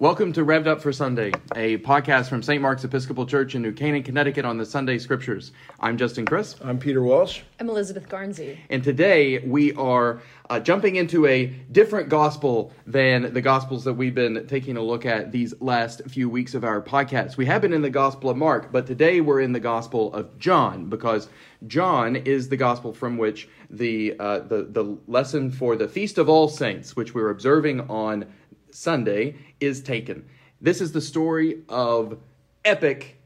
Welcome 0.00 0.32
to 0.34 0.44
Revved 0.44 0.68
Up 0.68 0.80
for 0.80 0.92
Sunday, 0.92 1.32
a 1.56 1.78
podcast 1.78 2.28
from 2.28 2.40
St. 2.40 2.62
Mark's 2.62 2.84
Episcopal 2.84 3.26
Church 3.26 3.56
in 3.56 3.62
New 3.62 3.72
Canaan, 3.72 4.04
Connecticut 4.04 4.44
on 4.44 4.56
the 4.56 4.64
Sunday 4.64 4.96
Scriptures. 4.96 5.50
I'm 5.80 5.98
Justin 5.98 6.24
Crisp. 6.24 6.64
I'm 6.64 6.78
Peter 6.78 7.02
Walsh. 7.02 7.40
I'm 7.58 7.68
Elizabeth 7.68 8.08
Garnsey. 8.08 8.58
And 8.70 8.84
today 8.84 9.40
we 9.40 9.72
are 9.72 10.22
uh, 10.48 10.60
jumping 10.60 10.94
into 10.94 11.26
a 11.26 11.46
different 11.46 12.10
gospel 12.10 12.72
than 12.86 13.34
the 13.34 13.40
gospels 13.40 13.82
that 13.86 13.94
we've 13.94 14.14
been 14.14 14.46
taking 14.46 14.76
a 14.76 14.80
look 14.80 15.04
at 15.04 15.32
these 15.32 15.52
last 15.60 16.02
few 16.08 16.30
weeks 16.30 16.54
of 16.54 16.62
our 16.62 16.80
podcast. 16.80 17.36
We 17.36 17.46
have 17.46 17.60
been 17.60 17.72
in 17.72 17.82
the 17.82 17.90
Gospel 17.90 18.30
of 18.30 18.36
Mark, 18.36 18.70
but 18.70 18.86
today 18.86 19.20
we're 19.20 19.40
in 19.40 19.50
the 19.50 19.58
Gospel 19.58 20.14
of 20.14 20.38
John 20.38 20.88
because 20.88 21.28
John 21.66 22.14
is 22.14 22.48
the 22.48 22.56
gospel 22.56 22.92
from 22.92 23.18
which 23.18 23.48
the, 23.68 24.14
uh, 24.20 24.38
the, 24.38 24.62
the 24.62 24.96
lesson 25.08 25.50
for 25.50 25.74
the 25.74 25.88
Feast 25.88 26.18
of 26.18 26.28
All 26.28 26.46
Saints, 26.46 26.94
which 26.94 27.14
we're 27.14 27.30
observing 27.30 27.80
on 27.90 28.26
Sunday 28.70 29.36
is 29.60 29.80
taken. 29.80 30.24
This 30.60 30.80
is 30.80 30.92
the 30.92 31.00
story 31.00 31.62
of 31.68 32.18
epic 32.64 33.16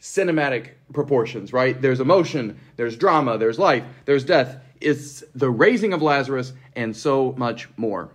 cinematic 0.00 0.70
proportions, 0.92 1.52
right? 1.52 1.80
There's 1.80 2.00
emotion, 2.00 2.58
there's 2.76 2.96
drama, 2.96 3.38
there's 3.38 3.58
life, 3.58 3.84
there's 4.06 4.24
death. 4.24 4.62
It's 4.80 5.22
the 5.34 5.50
raising 5.50 5.92
of 5.92 6.00
Lazarus 6.00 6.52
and 6.74 6.96
so 6.96 7.34
much 7.36 7.68
more. 7.76 8.10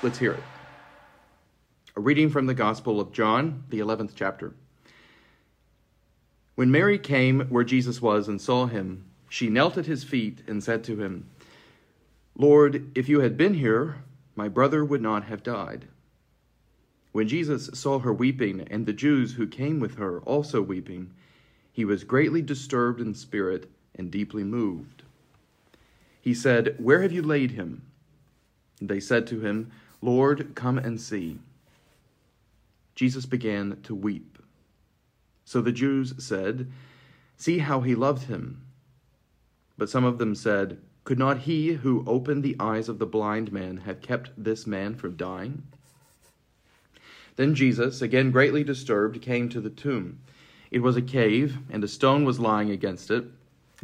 Let's 0.00 0.18
hear 0.18 0.32
it. 0.32 0.57
A 1.98 2.00
reading 2.00 2.30
from 2.30 2.46
the 2.46 2.54
Gospel 2.54 3.00
of 3.00 3.10
John, 3.10 3.64
the 3.70 3.80
11th 3.80 4.12
chapter. 4.14 4.54
When 6.54 6.70
Mary 6.70 6.96
came 6.96 7.40
where 7.48 7.64
Jesus 7.64 8.00
was 8.00 8.28
and 8.28 8.40
saw 8.40 8.66
him, 8.66 9.04
she 9.28 9.50
knelt 9.50 9.76
at 9.76 9.86
his 9.86 10.04
feet 10.04 10.38
and 10.46 10.62
said 10.62 10.84
to 10.84 11.02
him, 11.02 11.28
Lord, 12.36 12.92
if 12.94 13.08
you 13.08 13.18
had 13.18 13.36
been 13.36 13.54
here, 13.54 13.96
my 14.36 14.46
brother 14.46 14.84
would 14.84 15.02
not 15.02 15.24
have 15.24 15.42
died. 15.42 15.88
When 17.10 17.26
Jesus 17.26 17.68
saw 17.74 17.98
her 17.98 18.12
weeping, 18.12 18.60
and 18.70 18.86
the 18.86 18.92
Jews 18.92 19.34
who 19.34 19.48
came 19.48 19.80
with 19.80 19.96
her 19.96 20.20
also 20.20 20.62
weeping, 20.62 21.10
he 21.72 21.84
was 21.84 22.04
greatly 22.04 22.42
disturbed 22.42 23.00
in 23.00 23.12
spirit 23.12 23.68
and 23.96 24.08
deeply 24.08 24.44
moved. 24.44 25.02
He 26.20 26.32
said, 26.32 26.76
Where 26.78 27.02
have 27.02 27.10
you 27.10 27.22
laid 27.22 27.50
him? 27.50 27.82
They 28.80 29.00
said 29.00 29.26
to 29.26 29.40
him, 29.40 29.72
Lord, 30.00 30.54
come 30.54 30.78
and 30.78 31.00
see. 31.00 31.40
Jesus 32.98 33.26
began 33.26 33.78
to 33.84 33.94
weep. 33.94 34.40
So 35.44 35.60
the 35.60 35.70
Jews 35.70 36.14
said, 36.18 36.68
See 37.36 37.58
how 37.58 37.82
he 37.82 37.94
loved 37.94 38.24
him. 38.24 38.66
But 39.76 39.88
some 39.88 40.02
of 40.02 40.18
them 40.18 40.34
said, 40.34 40.78
Could 41.04 41.16
not 41.16 41.38
he 41.38 41.74
who 41.74 42.02
opened 42.08 42.42
the 42.42 42.56
eyes 42.58 42.88
of 42.88 42.98
the 42.98 43.06
blind 43.06 43.52
man 43.52 43.76
have 43.86 44.00
kept 44.00 44.32
this 44.36 44.66
man 44.66 44.96
from 44.96 45.14
dying? 45.14 45.62
Then 47.36 47.54
Jesus, 47.54 48.02
again 48.02 48.32
greatly 48.32 48.64
disturbed, 48.64 49.22
came 49.22 49.48
to 49.50 49.60
the 49.60 49.70
tomb. 49.70 50.18
It 50.72 50.80
was 50.80 50.96
a 50.96 51.00
cave, 51.00 51.56
and 51.70 51.84
a 51.84 51.88
stone 51.88 52.24
was 52.24 52.40
lying 52.40 52.72
against 52.72 53.12
it. 53.12 53.26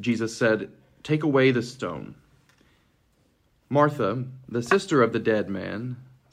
Jesus 0.01 0.37
said, 0.37 0.73
Take 1.05 1.23
away 1.23 1.53
the 1.53 1.63
stone. 1.63 2.17
Martha, 3.69 4.25
the 4.49 4.61
sister 4.61 5.05
of 5.05 5.13
the 5.13 5.21
dead 5.21 5.49
man, 5.49 5.99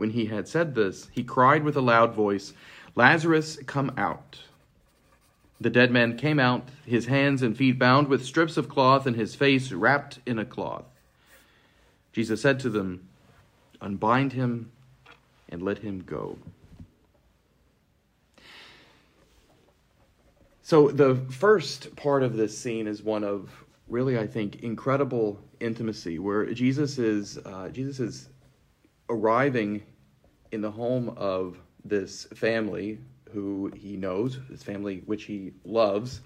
When 0.00 0.12
he 0.12 0.24
had 0.24 0.48
said 0.48 0.74
this, 0.74 1.10
he 1.12 1.22
cried 1.22 1.62
with 1.62 1.76
a 1.76 1.82
loud 1.82 2.14
voice, 2.14 2.54
Lazarus, 2.96 3.58
come 3.66 3.92
out. 3.98 4.38
The 5.60 5.68
dead 5.68 5.90
man 5.90 6.16
came 6.16 6.40
out, 6.40 6.70
his 6.86 7.04
hands 7.04 7.42
and 7.42 7.54
feet 7.54 7.78
bound 7.78 8.08
with 8.08 8.24
strips 8.24 8.56
of 8.56 8.66
cloth, 8.66 9.04
and 9.04 9.14
his 9.14 9.34
face 9.34 9.72
wrapped 9.72 10.20
in 10.24 10.38
a 10.38 10.46
cloth. 10.46 10.86
Jesus 12.14 12.40
said 12.40 12.58
to 12.60 12.70
them, 12.70 13.10
Unbind 13.82 14.32
him 14.32 14.72
and 15.50 15.60
let 15.60 15.80
him 15.80 16.02
go. 16.02 16.38
So, 20.62 20.88
the 20.88 21.14
first 21.14 21.94
part 21.94 22.22
of 22.22 22.38
this 22.38 22.56
scene 22.56 22.86
is 22.86 23.02
one 23.02 23.22
of 23.22 23.50
really, 23.86 24.18
I 24.18 24.26
think, 24.26 24.62
incredible 24.62 25.38
intimacy, 25.60 26.18
where 26.18 26.46
Jesus 26.54 26.96
is 26.96 27.36
uh, 27.44 27.68
Jesus 27.68 28.00
is 28.00 28.30
arriving 29.10 29.82
in 30.52 30.62
the 30.62 30.70
home 30.70 31.12
of 31.16 31.58
this 31.84 32.24
family 32.34 32.98
who 33.32 33.70
he 33.76 33.96
knows, 33.96 34.38
his 34.48 34.62
family 34.62 35.02
which 35.06 35.24
he 35.24 35.52
loves, 35.64 36.20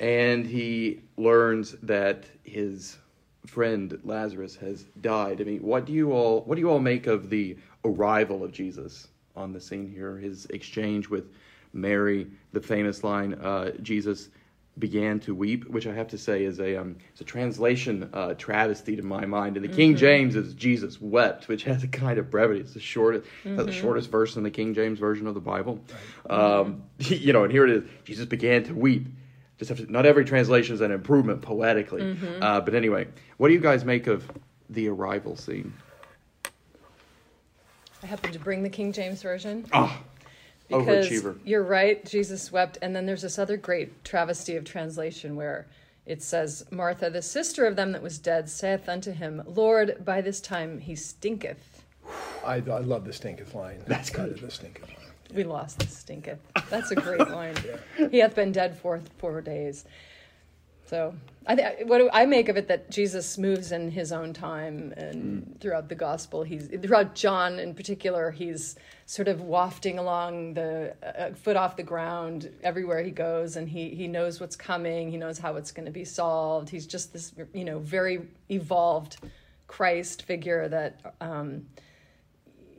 and 0.00 0.46
he 0.46 1.00
learns 1.16 1.72
that 1.82 2.24
his 2.44 2.98
friend 3.46 3.98
Lazarus 4.04 4.56
has 4.56 4.84
died. 5.00 5.40
I 5.40 5.44
mean, 5.44 5.62
what 5.62 5.86
do 5.86 5.92
you 5.92 6.12
all 6.12 6.42
what 6.42 6.56
do 6.56 6.60
you 6.60 6.70
all 6.70 6.80
make 6.80 7.06
of 7.06 7.30
the 7.30 7.56
arrival 7.84 8.44
of 8.44 8.52
Jesus 8.52 9.08
on 9.34 9.52
the 9.52 9.60
scene 9.60 9.90
here? 9.90 10.18
His 10.18 10.46
exchange 10.46 11.08
with 11.08 11.32
Mary, 11.72 12.26
the 12.52 12.60
famous 12.60 13.04
line, 13.04 13.34
uh, 13.34 13.72
Jesus 13.82 14.28
began 14.78 15.20
to 15.20 15.34
weep, 15.34 15.68
which 15.68 15.86
I 15.86 15.94
have 15.94 16.08
to 16.08 16.18
say 16.18 16.44
is 16.44 16.60
a 16.60 16.80
um, 16.80 16.96
it's 17.12 17.20
a 17.20 17.24
translation 17.24 18.10
uh, 18.12 18.34
travesty 18.34 18.96
to 18.96 19.02
my 19.02 19.26
mind. 19.26 19.56
And 19.56 19.64
the 19.64 19.74
King 19.74 19.92
mm-hmm. 19.92 20.00
James, 20.00 20.36
is 20.36 20.54
Jesus 20.54 21.00
wept, 21.00 21.48
which 21.48 21.64
has 21.64 21.82
a 21.82 21.88
kind 21.88 22.18
of 22.18 22.30
brevity. 22.30 22.60
It's 22.60 22.74
the 22.74 22.80
shortest 22.80 23.26
mm-hmm. 23.44 23.56
the 23.56 23.72
shortest 23.72 24.10
verse 24.10 24.36
in 24.36 24.42
the 24.42 24.50
King 24.50 24.74
James 24.74 24.98
version 24.98 25.26
of 25.26 25.34
the 25.34 25.40
Bible. 25.40 25.80
Um, 26.28 26.82
you 26.98 27.32
know, 27.32 27.44
and 27.44 27.52
here 27.52 27.64
it 27.64 27.70
is: 27.70 27.90
Jesus 28.04 28.26
began 28.26 28.64
to 28.64 28.74
weep. 28.74 29.06
Just 29.58 29.76
to, 29.76 29.90
not 29.90 30.06
every 30.06 30.24
translation 30.24 30.74
is 30.76 30.80
an 30.80 30.92
improvement 30.92 31.42
poetically, 31.42 32.02
mm-hmm. 32.02 32.42
uh, 32.42 32.60
but 32.60 32.74
anyway, 32.74 33.08
what 33.38 33.48
do 33.48 33.54
you 33.54 33.60
guys 33.60 33.84
make 33.84 34.06
of 34.06 34.30
the 34.70 34.88
arrival 34.88 35.34
scene? 35.34 35.72
I 38.02 38.06
happen 38.06 38.30
to 38.32 38.38
bring 38.38 38.62
the 38.62 38.68
King 38.68 38.92
James 38.92 39.22
version. 39.22 39.66
Oh, 39.72 39.98
because 40.68 41.10
you're 41.44 41.62
right, 41.62 42.04
Jesus 42.04 42.52
wept. 42.52 42.78
And 42.82 42.94
then 42.94 43.06
there's 43.06 43.22
this 43.22 43.38
other 43.38 43.56
great 43.56 44.04
travesty 44.04 44.56
of 44.56 44.64
translation 44.64 45.36
where 45.36 45.66
it 46.06 46.22
says, 46.22 46.64
Martha, 46.70 47.10
the 47.10 47.22
sister 47.22 47.66
of 47.66 47.76
them 47.76 47.92
that 47.92 48.02
was 48.02 48.18
dead, 48.18 48.48
saith 48.48 48.88
unto 48.88 49.12
him, 49.12 49.42
Lord, 49.46 50.04
by 50.04 50.20
this 50.20 50.40
time 50.40 50.78
he 50.78 50.94
stinketh. 50.94 51.82
I, 52.44 52.56
I 52.56 52.78
love 52.78 53.04
the 53.04 53.12
stinketh 53.12 53.54
line. 53.54 53.82
That's 53.86 54.10
kind 54.10 54.30
of 54.30 54.40
The 54.40 54.50
stinketh 54.50 54.88
line. 54.88 54.94
We 55.34 55.44
lost 55.44 55.80
the 55.80 55.86
stinketh. 55.86 56.38
That's 56.70 56.90
a 56.90 56.94
great 56.94 57.28
line. 57.28 57.54
yeah. 57.98 58.08
He 58.08 58.18
hath 58.18 58.34
been 58.34 58.52
dead 58.52 58.78
for 58.78 59.00
four 59.18 59.42
days. 59.42 59.84
So 60.86 61.14
I 61.46 61.54
th- 61.54 61.86
what 61.86 62.08
I 62.14 62.24
make 62.24 62.48
of 62.48 62.56
it 62.56 62.68
that 62.68 62.90
Jesus 62.90 63.36
moves 63.36 63.72
in 63.72 63.90
his 63.90 64.10
own 64.10 64.32
time, 64.32 64.94
and 64.96 65.44
mm. 65.44 65.60
throughout 65.60 65.90
the 65.90 65.94
gospel, 65.94 66.42
he's 66.42 66.68
throughout 66.68 67.14
John 67.14 67.58
in 67.58 67.74
particular, 67.74 68.30
he's 68.30 68.76
sort 69.08 69.26
of 69.26 69.40
wafting 69.40 69.98
along 69.98 70.52
the 70.52 70.94
uh, 71.02 71.32
foot 71.32 71.56
off 71.56 71.76
the 71.76 71.82
ground 71.82 72.52
everywhere 72.62 73.02
he 73.02 73.10
goes, 73.10 73.56
and 73.56 73.66
he 73.66 73.88
he 73.88 74.06
knows 74.06 74.38
what's 74.38 74.54
coming, 74.54 75.10
he 75.10 75.16
knows 75.16 75.38
how 75.38 75.56
it's 75.56 75.72
going 75.72 75.86
to 75.86 75.90
be 75.90 76.04
solved. 76.04 76.68
He's 76.68 76.86
just 76.86 77.14
this 77.14 77.32
you 77.54 77.64
know 77.64 77.78
very 77.78 78.28
evolved 78.50 79.16
Christ 79.66 80.24
figure 80.24 80.68
that 80.68 81.16
um, 81.22 81.66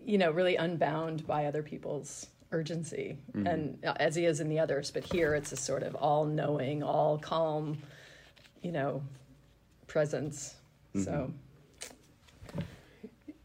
you 0.05 0.19
know 0.19 0.29
really 0.29 0.55
unbound 0.55 1.25
by 1.25 1.45
other 1.45 1.63
people's 1.63 2.27
urgency, 2.51 3.17
mm-hmm. 3.35 3.47
and 3.47 3.83
uh, 3.83 3.93
as 3.99 4.13
he 4.13 4.25
is 4.25 4.39
in 4.39 4.49
the 4.49 4.59
others, 4.59 4.91
but 4.91 5.03
here 5.03 5.33
it's 5.33 5.51
a 5.51 5.57
sort 5.57 5.81
of 5.81 5.95
all 5.95 6.25
knowing, 6.25 6.83
all 6.83 7.17
calm 7.17 7.79
you 8.61 8.71
know, 8.71 9.01
presence. 9.87 10.53
Mm-hmm. 10.93 11.05
So. 11.05 11.33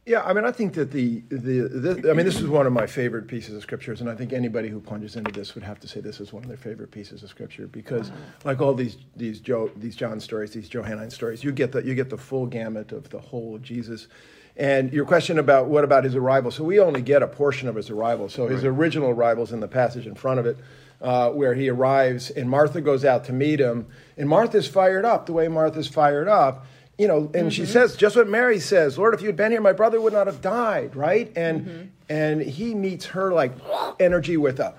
Yeah, 0.07 0.23
I 0.23 0.35
mean, 0.35 0.45
I 0.45 0.53
think 0.53 0.75
that 0.75 0.91
the, 0.91 1.23
the, 1.31 1.69
the, 1.69 2.11
I 2.11 2.13
mean, 2.13 2.27
this 2.27 2.39
is 2.39 2.47
one 2.47 2.67
of 2.67 2.75
my 2.75 2.87
favorite 2.87 3.27
pieces 3.27 3.55
of 3.55 3.63
scriptures, 3.63 4.03
and 4.03 4.11
I 4.11 4.15
think 4.15 4.35
anybody 4.35 4.69
who 4.69 4.79
plunges 4.79 5.17
into 5.17 5.33
this 5.33 5.55
would 5.55 5.65
have 5.65 5.81
to 5.81 5.89
say 5.89 6.01
this 6.01 6.21
is 6.21 6.31
one 6.31 6.43
of 6.43 6.49
their 6.49 6.59
favorite 6.59 6.91
pieces 6.91 7.23
of 7.23 7.31
scripture 7.31 7.67
because, 7.67 8.13
like 8.45 8.61
all 8.61 8.75
these 8.75 8.99
these 9.17 9.41
Joe 9.41 9.71
these 9.77 9.97
John 9.97 10.21
stories, 10.21 10.51
these 10.51 10.69
Johannine 10.69 11.11
stories, 11.11 11.43
you 11.43 11.53
get 11.53 11.73
the 11.73 11.83
you 11.83 11.95
get 11.95 12.11
the 12.11 12.19
full 12.19 12.45
gamut 12.45 12.93
of 12.93 13.09
the 13.09 13.19
whole 13.19 13.55
of 13.55 13.63
Jesus. 13.63 14.09
And 14.57 14.93
your 14.93 15.07
question 15.07 15.39
about 15.39 15.69
what 15.69 15.85
about 15.85 16.05
his 16.05 16.15
arrival? 16.15 16.51
So 16.51 16.65
we 16.65 16.79
only 16.81 17.01
get 17.01 17.23
a 17.23 17.27
portion 17.27 17.67
of 17.67 17.75
his 17.75 17.89
arrival. 17.89 18.29
So 18.29 18.47
his 18.47 18.63
right. 18.63 18.69
original 18.69 19.09
arrival 19.09 19.45
is 19.45 19.53
in 19.53 19.61
the 19.61 19.69
passage 19.69 20.07
in 20.07 20.15
front 20.15 20.39
of 20.39 20.45
it. 20.47 20.59
uh, 21.05 21.31
where 21.31 21.55
he 21.55 21.69
arrives, 21.69 22.31
and 22.31 22.49
Martha 22.49 22.81
goes 22.81 23.05
out 23.05 23.25
to 23.25 23.33
meet 23.33 23.61
him, 23.61 23.87
and 24.17 24.29
Martha's 24.29 24.67
fired 24.67 25.05
up 25.05 25.27
the 25.27 25.33
way 25.33 25.49
Martha's 25.49 25.87
fired 25.87 26.29
up. 26.29 26.67
You 26.97 27.09
know, 27.09 27.19
and 27.19 27.35
mm-hmm. 27.35 27.49
she 27.49 27.67
says 27.67 27.97
just 27.97 28.15
what 28.15 28.29
Mary 28.29 28.61
says, 28.61 28.97
Lord, 28.97 29.15
if 29.15 29.23
you'd 29.23 29.37
been 29.37 29.51
here, 29.51 29.61
my 29.61 29.73
brother 29.73 30.01
would 30.01 30.13
not 30.13 30.29
have 30.29 30.41
died, 30.41 30.95
right? 30.95 31.33
And 31.37 31.67
mm-hmm. 31.67 31.83
and 32.09 32.43
he 32.43 32.75
meets 32.75 33.07
her 33.07 33.33
like 33.33 33.53
energy 33.99 34.37
with 34.37 34.61
a 34.61 34.75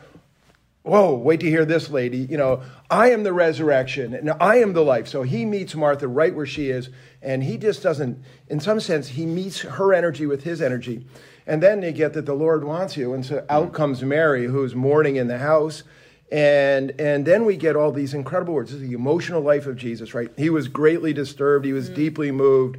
whoa, 0.86 1.16
wait 1.16 1.40
to 1.40 1.50
hear 1.50 1.66
this 1.66 1.90
lady. 1.90 2.20
You 2.20 2.38
know, 2.38 2.62
I 2.90 3.10
am 3.10 3.24
the 3.24 3.34
resurrection 3.34 4.14
and 4.14 4.32
I 4.40 4.58
am 4.58 4.74
the 4.74 4.84
life. 4.84 5.08
So 5.08 5.24
he 5.24 5.44
meets 5.44 5.76
Martha 5.76 6.08
right 6.08 6.34
where 6.34 6.46
she 6.46 6.70
is, 6.70 6.90
and 7.22 7.44
he 7.44 7.58
just 7.58 7.82
doesn't, 7.82 8.24
in 8.48 8.60
some 8.60 8.80
sense, 8.80 9.10
he 9.10 9.26
meets 9.26 9.62
her 9.62 9.94
energy 9.94 10.28
with 10.28 10.44
his 10.44 10.62
energy. 10.62 11.06
And 11.48 11.62
then 11.62 11.82
they 11.82 11.92
get 11.92 12.14
that 12.14 12.26
the 12.26 12.34
Lord 12.34 12.64
wants 12.64 12.98
you. 12.98 13.14
And 13.14 13.26
so 13.26 13.46
out 13.50 13.74
comes 13.74 14.04
Mary, 14.04 14.46
who's 14.46 14.76
mourning 14.76 15.16
in 15.16 15.28
the 15.28 15.40
house. 15.40 15.84
And, 16.32 17.00
and 17.00 17.26
then 17.26 17.46
we 17.46 17.56
get 17.56 17.76
all 17.76 17.92
these 17.92 18.14
incredible 18.14 18.54
words. 18.54 18.72
This 18.72 18.82
is 18.82 18.88
the 18.88 18.96
emotional 18.96 19.42
life 19.42 19.68
of 19.68 19.78
Jesus, 19.78 20.14
right? 20.14 20.32
He 20.38 20.50
was 20.50 20.68
greatly 20.68 21.14
disturbed, 21.14 21.66
he 21.66 21.74
was 21.74 21.86
mm-hmm. 21.86 21.96
deeply 21.96 22.32
moved 22.32 22.78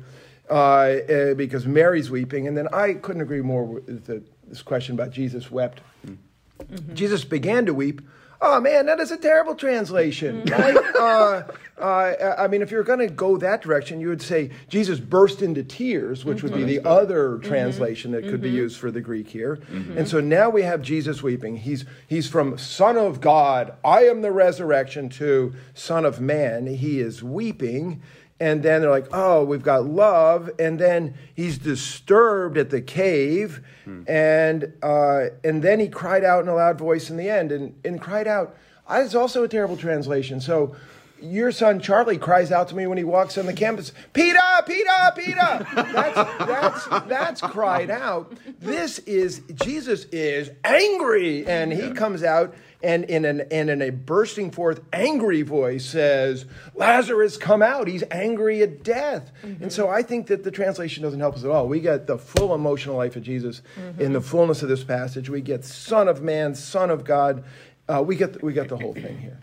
uh, 0.50 0.52
uh, 0.52 1.34
because 1.34 1.66
Mary's 1.66 2.10
weeping. 2.10 2.48
And 2.48 2.56
then 2.56 2.69
I 2.72 2.94
couldn't 2.94 3.22
agree 3.22 3.43
more 3.43 3.64
with 3.64 4.06
the, 4.06 4.22
this 4.48 4.62
question 4.62 4.94
about 4.94 5.10
Jesus 5.10 5.50
wept. 5.50 5.81
Mm-hmm. 6.06 6.94
Jesus 6.94 7.25
began 7.25 7.66
to 7.66 7.75
weep. 7.75 8.00
Oh 8.41 8.61
man, 8.61 8.87
that 8.87 9.00
is 9.00 9.11
a 9.11 9.17
terrible 9.17 9.55
translation. 9.55 10.43
Mm-hmm. 10.43 10.62
Right? 10.62 10.77
uh, 10.99 11.81
uh, 11.81 12.37
I 12.38 12.49
mean, 12.49 12.62
if 12.62 12.71
you're 12.71 12.83
going 12.83 13.00
to 13.00 13.09
go 13.09 13.37
that 13.37 13.62
direction, 13.62 14.00
you 14.00 14.09
would 14.09 14.23
say 14.23 14.50
Jesus 14.69 14.99
burst 14.99 15.43
into 15.43 15.62
tears, 15.62 16.25
which 16.25 16.38
mm-hmm. 16.38 16.49
would 16.49 16.55
be 16.55 16.65
the 16.65 16.79
mm-hmm. 16.79 16.87
other 16.87 17.31
mm-hmm. 17.31 17.49
translation 17.49 18.12
that 18.12 18.25
could 18.25 18.41
be 18.41 18.49
mm-hmm. 18.49 18.56
used 18.59 18.79
for 18.79 18.91
the 18.91 19.00
Greek 19.00 19.29
here. 19.29 19.61
And 19.97 20.09
so 20.09 20.21
now 20.21 20.49
we 20.49 20.62
have 20.62 20.81
Jesus 20.83 21.23
weeping. 21.23 21.56
He's 21.56 21.85
he's 22.06 22.29
from 22.29 22.56
Son 22.59 22.97
of 22.97 23.21
God, 23.21 23.75
I 23.85 24.05
am 24.05 24.23
the 24.23 24.33
resurrection, 24.33 25.09
to 25.11 25.55
Son 25.75 26.05
of 26.05 26.21
Man. 26.21 26.67
He 26.67 27.00
is 27.00 27.23
weeping. 27.23 28.03
And 28.38 28.62
then 28.62 28.83
they're 28.83 28.91
like, 28.91 29.09
oh, 29.12 29.44
we've 29.44 29.62
got 29.62 29.87
love. 29.87 30.50
And 30.59 30.79
then 30.79 31.15
he's 31.35 31.56
disturbed 31.56 32.59
at 32.59 32.71
the 32.71 32.83
cave. 32.83 33.62
Hmm. 33.85 34.03
And, 34.06 34.73
uh, 34.83 35.27
and 35.43 35.62
then 35.62 35.81
he 35.81 35.88
cried 35.88 36.25
out 36.25 36.43
in 36.43 36.49
a 36.49 36.55
loud 36.55 36.79
voice 36.79 37.09
in 37.09 37.17
the 37.17 37.31
end. 37.31 37.50
And, 37.50 37.75
and 37.85 38.00
cried 38.00 38.29
out, 38.29 38.56
it's 38.91 39.15
also 39.15 39.43
a 39.44 39.49
terrible 39.49 39.77
translation. 39.77 40.41
So 40.41 40.77
your 41.21 41.53
son 41.53 41.81
Charlie 41.81 42.19
cries 42.19 42.53
out 42.53 42.69
to 42.69 42.77
me 42.77 42.87
when 42.87 42.99
he 42.99 43.05
walks 43.05 43.39
on 43.39 43.47
the 43.47 43.53
campus, 43.53 43.93
Peter, 44.13 44.39
Peter, 44.67 44.91
Peter. 45.17 45.67
That's, 45.75 46.39
that's, 46.39 46.87
that's 47.09 47.41
cried 47.41 47.91
out. 47.91 48.33
This 48.61 48.99
is, 49.01 49.43
Jesus 49.55 50.05
is 50.13 50.51
angry. 50.65 51.47
And 51.47 51.73
he 51.73 51.91
comes 51.93 52.23
out 52.23 52.55
and 52.83 53.05
in, 53.05 53.25
an, 53.25 53.43
and 53.51 53.71
in 53.71 53.83
a 53.83 53.91
bursting 53.91 54.51
forth 54.51 54.81
angry 54.93 55.43
voice 55.43 55.85
says, 55.85 56.45
Lazarus, 56.75 57.37
come 57.37 57.63
out. 57.63 57.89
He's 57.89 58.05
angry 58.11 58.63
at 58.63 58.83
death. 58.83 59.33
Mm-hmm. 59.43 59.65
And 59.65 59.73
so 59.73 59.89
I 59.89 60.03
think 60.03 60.29
that 60.29 60.45
the 60.45 60.51
translation 60.51 61.03
doesn't 61.03 61.21
help 61.21 61.37
us 61.37 61.45
at 61.45 61.51
all. 61.51 61.69
We 61.69 61.81
get 61.81 62.07
the 62.07 62.19
full 62.19 62.55
emotional 62.55 62.97
life 62.97 63.17
of 63.17 63.23
Jesus 63.23 63.63
mm-hmm. 63.79 64.01
in 64.01 64.13
the 64.13 64.21
fullness 64.21 64.63
of 64.63 64.69
this 64.69 64.85
passage. 64.85 65.29
We 65.31 65.41
get 65.41 65.65
Son 65.65 66.07
of 66.07 66.23
Man, 66.23 66.55
Son 66.55 66.91
of 66.91 67.05
God. 67.05 67.45
Uh, 67.89 68.03
we, 68.07 68.17
get, 68.17 68.43
we 68.43 68.53
get 68.53 68.69
the 68.69 68.77
whole 68.77 68.95
thing 68.95 69.19
here. 69.19 69.41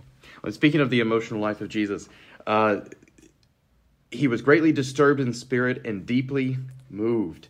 Speaking 0.52 0.82
of 0.82 0.90
the 0.90 1.00
emotional 1.00 1.40
life 1.40 1.62
of 1.62 1.70
Jesus, 1.70 2.10
uh, 2.46 2.82
he 4.12 4.28
was 4.28 4.42
greatly 4.42 4.72
disturbed 4.72 5.20
in 5.20 5.34
spirit 5.34 5.86
and 5.86 6.06
deeply 6.06 6.58
moved. 6.90 7.48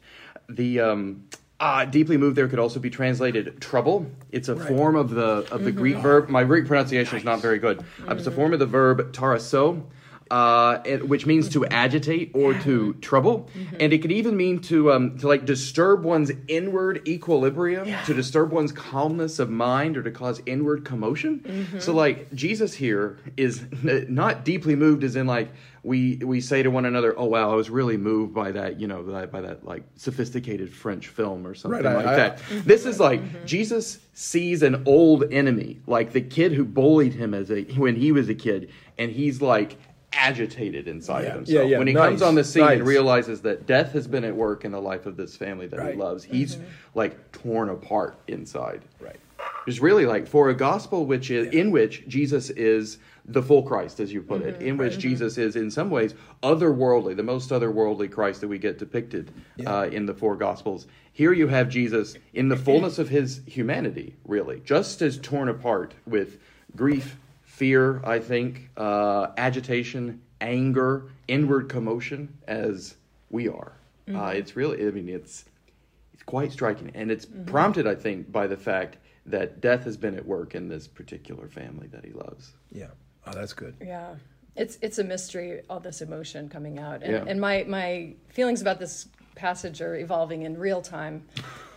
The 0.50 0.80
um, 0.80 1.28
uh, 1.60 1.86
deeply 1.86 2.18
moved 2.18 2.36
there 2.36 2.48
could 2.48 2.60
also 2.60 2.80
be 2.80 2.90
translated 2.90 3.60
trouble. 3.62 4.06
It's 4.32 4.50
a 4.50 4.56
right. 4.56 4.68
form 4.68 4.96
of 4.96 5.10
the 5.10 5.48
of 5.52 5.64
the 5.64 5.72
mm-hmm. 5.72 5.80
Greek 5.80 5.98
verb. 5.98 6.30
My 6.30 6.44
Greek 6.44 6.68
pronunciation 6.68 7.16
nice. 7.16 7.22
is 7.22 7.26
not 7.26 7.42
very 7.42 7.60
good. 7.60 7.80
Mm-hmm. 7.80 8.12
It's 8.12 8.28
a 8.28 8.32
form 8.32 8.54
of 8.54 8.60
the 8.60 8.66
verb 8.66 9.14
tarasso, 9.14 9.84
uh, 10.32 10.80
it, 10.86 11.08
which 11.08 11.26
means 11.26 11.50
to 11.50 11.66
agitate 11.68 12.32
or 12.34 12.54
to 12.54 12.94
trouble, 12.96 13.50
mm-hmm. 13.56 13.76
and 13.80 13.94
it 13.94 14.02
could 14.02 14.12
even 14.12 14.36
mean 14.36 14.60
to 14.60 14.92
um, 14.92 15.18
to 15.20 15.28
like 15.28 15.46
disturb 15.46 16.04
one's 16.04 16.32
inward 16.48 17.08
equilibrium, 17.08 17.88
yeah. 17.88 18.02
to 18.04 18.14
disturb 18.14 18.52
one's 18.52 18.72
calmness 18.72 19.40
of 19.40 19.50
mind, 19.50 19.98
or 19.98 20.04
to 20.04 20.12
cause 20.12 20.42
inward 20.46 20.86
commotion. 20.86 21.40
Mm-hmm. 21.40 21.80
So, 21.80 21.94
like 21.94 22.34
Jesus 22.34 22.74
here 22.74 23.20
is 23.38 23.66
not 23.82 24.46
deeply 24.46 24.76
moved, 24.76 25.04
as 25.04 25.16
in 25.16 25.28
like 25.28 25.52
we 25.84 26.16
we 26.18 26.40
say 26.40 26.64
to 26.64 26.70
one 26.70 26.86
another, 26.86 27.14
"Oh 27.18 27.26
wow, 27.26 27.52
I 27.52 27.56
was 27.56 27.70
really 27.70 27.98
moved 27.98 28.34
by 28.34 28.52
that, 28.52 28.80
you 28.80 28.88
know, 28.88 29.04
by, 29.04 29.26
by 29.26 29.42
that 29.42 29.66
like 29.66 29.84
sophisticated 29.96 30.74
French 30.74 31.10
film 31.10 31.46
or 31.46 31.54
something 31.54 31.84
right, 31.84 31.96
like 31.96 32.06
I, 32.06 32.16
that." 32.16 32.42
I, 32.50 32.60
this 32.60 32.86
is 32.86 33.00
like 33.00 33.22
mm-hmm. 33.22 33.46
Jesus 33.46 34.00
sees 34.14 34.64
an 34.64 34.84
old 34.86 35.32
enemy, 35.32 35.82
like 35.86 36.14
the 36.14 36.22
kid 36.22 36.54
who 36.54 36.64
bullied 36.64 37.14
him 37.14 37.34
as 37.34 37.52
a 37.52 37.64
when 37.76 37.98
he 37.98 38.14
was 38.14 38.30
a 38.30 38.36
kid, 38.36 38.72
and 38.98 39.12
he's 39.12 39.42
like 39.42 39.78
agitated 40.16 40.88
inside 40.88 41.24
yeah. 41.24 41.30
of 41.30 41.36
himself. 41.36 41.56
Yeah, 41.66 41.72
yeah. 41.72 41.78
When 41.78 41.88
he 41.88 41.94
nice. 41.94 42.10
comes 42.10 42.22
on 42.22 42.36
the 42.36 42.44
scene 42.44 42.64
nice. 42.64 42.80
and 42.80 42.88
realizes 42.88 43.42
that 43.42 43.66
death 43.66 43.92
has 43.94 44.08
been 44.08 44.24
at 44.24 44.36
work 44.36 44.66
in 44.66 44.72
the 44.72 44.82
life 44.82 45.06
of 45.06 45.18
this 45.18 45.36
family 45.36 45.68
that 45.68 45.80
right. 45.80 45.94
he 45.94 46.00
loves, 46.00 46.24
he's 46.24 46.56
mm-hmm. 46.56 46.66
like 46.96 47.32
torn 47.32 47.70
apart 47.70 48.18
inside. 48.28 48.82
Right. 49.00 49.20
It's 49.68 49.80
really 49.80 50.06
like 50.06 50.28
for 50.28 50.50
a 50.50 50.54
gospel 50.54 51.06
which 51.06 51.32
is 51.32 51.54
in 51.54 51.72
which 51.72 52.08
Jesus 52.08 52.50
is 52.52 52.98
the 53.26 53.42
full 53.42 53.64
Christ, 53.64 54.00
as 54.00 54.12
you 54.12 54.22
put 54.22 54.42
mm-hmm. 54.42 54.62
it, 54.62 54.68
in 54.68 54.78
which 54.78 54.94
mm-hmm. 54.94 55.02
Jesus 55.02 55.38
is 55.38 55.56
in 55.56 55.72
some 55.72 55.90
ways 55.90 56.14
otherworldly, 56.42 57.16
the 57.16 57.24
most 57.24 57.50
otherworldly 57.50 58.12
Christ 58.12 58.42
that 58.42 58.48
we 58.48 58.58
get 58.58 58.78
depicted 58.78 59.32
uh, 59.66 59.88
in 59.92 60.06
the 60.06 60.14
four 60.14 60.36
Gospels. 60.36 60.88
Here 61.14 61.32
you 61.32 61.48
have 61.48 61.70
Jesus 61.70 62.16
in 62.34 62.50
the 62.50 62.58
fullness 62.66 63.00
of 63.00 63.08
his 63.08 63.42
humanity, 63.46 64.16
really, 64.26 64.62
just 64.66 65.02
as 65.02 65.18
torn 65.20 65.48
apart 65.48 65.94
with 66.06 66.40
grief, 66.76 67.18
fear, 67.54 68.02
I 68.04 68.18
think, 68.18 68.72
uh, 68.78 69.28
agitation, 69.38 70.20
anger, 70.42 71.12
inward 71.28 71.70
commotion 71.70 72.36
as 72.48 72.96
we 73.30 73.48
are. 73.48 73.74
Uh, 74.08 74.12
mm-hmm. 74.12 74.20
Uh, 74.20 74.30
it's 74.30 74.56
really, 74.56 74.88
I 74.88 74.90
mean, 74.90 75.08
it's 75.08 75.46
it's 76.14 76.24
quite 76.24 76.52
striking, 76.52 76.92
and 76.96 77.12
it's 77.12 77.28
mm-hmm. 77.28 77.46
prompted, 77.46 77.86
I 77.86 77.94
think, 77.94 78.32
by 78.32 78.48
the 78.48 78.58
fact 78.58 78.98
that 79.28 79.62
death 79.62 79.84
has 79.84 79.98
been 79.98 80.16
at 80.16 80.26
work 80.26 80.56
in 80.56 80.68
this 80.68 80.88
particular 80.88 81.48
family 81.48 81.88
that 81.88 82.04
he 82.04 82.12
loves. 82.12 82.54
Yeah. 82.72 82.88
Oh, 83.28 83.34
that's 83.34 83.54
good. 83.54 83.76
Yeah. 83.80 84.16
It's 84.56 84.80
it's 84.82 84.98
a 84.98 85.04
mystery, 85.04 85.62
all 85.70 85.80
this 85.80 86.02
emotion 86.02 86.50
coming 86.50 86.80
out. 86.80 87.04
And, 87.04 87.12
yeah. 87.14 87.24
and 87.28 87.40
my, 87.40 87.66
my 87.68 88.16
feelings 88.30 88.62
about 88.62 88.80
this 88.80 89.08
passage 89.36 89.82
are 89.82 89.96
evolving 89.96 90.44
in 90.44 90.58
real 90.58 90.82
time. 90.82 91.24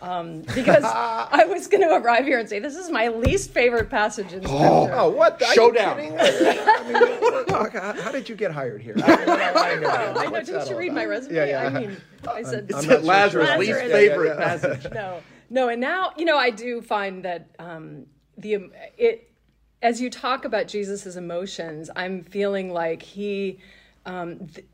Um, 0.01 0.41
because 0.53 0.83
I 0.83 1.45
was 1.45 1.67
going 1.67 1.81
to 1.81 1.95
arrive 1.95 2.25
here 2.25 2.37
and 2.37 2.47
say, 2.47 2.59
this 2.59 2.75
is 2.75 2.91
my 2.91 3.07
least 3.07 3.51
favorite 3.51 3.89
passage 3.89 4.31
in 4.31 4.43
Scripture. 4.43 4.55
Oh, 4.55 4.89
oh 4.93 5.09
what? 5.09 5.41
Are 5.41 5.53
Showdown. 5.53 5.99
I 6.19 6.83
mean, 6.83 8.01
how 8.03 8.11
did 8.11 8.29
you 8.29 8.35
get 8.35 8.51
hired 8.51 8.81
here? 8.81 8.95
I, 9.03 9.11
I, 9.11 9.75
know. 9.75 9.89
I 9.89 10.25
know. 10.25 10.43
Didn't 10.43 10.69
you 10.69 10.77
read 10.77 10.93
my 10.93 11.05
resume? 11.05 11.35
Yeah, 11.35 11.45
yeah. 11.45 11.65
I 11.65 11.69
mean, 11.69 11.97
I 12.29 12.43
said, 12.43 12.71
I'm, 12.73 12.89
I'm 12.89 13.03
Lazarus, 13.03 13.05
Lazarus, 13.05 13.59
least 13.59 13.79
favorite 13.79 14.27
yeah, 14.27 14.33
yeah, 14.33 14.57
passage. 14.57 14.93
No, 14.93 15.21
no. 15.49 15.69
And 15.69 15.81
now, 15.81 16.11
you 16.15 16.25
know, 16.25 16.37
I 16.37 16.51
do 16.51 16.81
find 16.81 17.25
that 17.25 17.47
um, 17.57 18.05
the 18.37 18.69
it 18.97 19.27
as 19.81 20.01
you 20.01 20.09
talk 20.09 20.45
about 20.45 20.67
Jesus's 20.67 21.17
emotions, 21.17 21.89
I'm 21.95 22.23
feeling 22.23 22.73
like 22.73 23.01
he, 23.01 23.59
um, 24.05 24.47
th- 24.47 24.67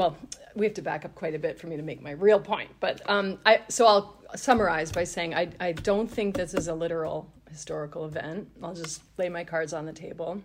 well, 0.00 0.16
we 0.54 0.64
have 0.64 0.72
to 0.72 0.80
back 0.80 1.04
up 1.04 1.14
quite 1.14 1.34
a 1.34 1.38
bit 1.38 1.58
for 1.58 1.66
me 1.66 1.76
to 1.76 1.82
make 1.82 2.00
my 2.00 2.12
real 2.12 2.40
point. 2.40 2.70
But 2.80 3.02
um, 3.04 3.38
I, 3.44 3.60
so 3.68 3.86
I'll 3.86 4.16
summarize 4.34 4.90
by 4.90 5.04
saying 5.04 5.34
I, 5.34 5.50
I 5.60 5.72
don't 5.72 6.10
think 6.10 6.34
this 6.34 6.54
is 6.54 6.68
a 6.68 6.74
literal 6.74 7.30
historical 7.50 8.06
event. 8.06 8.48
I'll 8.62 8.72
just 8.72 9.02
lay 9.18 9.28
my 9.28 9.44
cards 9.44 9.74
on 9.74 9.84
the 9.84 9.92
table. 9.92 10.40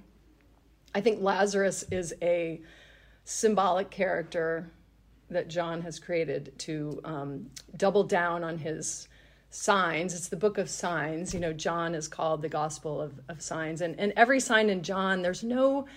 I 0.93 1.00
think 1.00 1.21
Lazarus 1.21 1.85
is 1.89 2.13
a 2.21 2.63
symbolic 3.24 3.89
character 3.91 4.74
that 5.29 5.47
John 5.47 5.81
has 5.83 6.00
created 6.00 6.51
to 6.59 7.00
um, 7.05 7.45
double 7.77 8.03
down 8.03 8.43
on 8.43 8.57
his 8.57 9.07
signs. 9.51 10.13
It's 10.13 10.27
the 10.27 10.35
book 10.35 10.57
of 10.57 10.69
signs. 10.69 11.33
You 11.33 11.39
know, 11.39 11.53
John 11.53 11.95
is 11.95 12.09
called 12.09 12.41
the 12.41 12.50
gospel 12.50 13.01
of, 13.01 13.21
of 13.29 13.41
signs. 13.41 13.79
And, 13.79 13.97
and 14.01 14.12
every 14.17 14.41
sign 14.41 14.69
in 14.69 14.83
John, 14.83 15.21
there's 15.21 15.45
no 15.45 15.88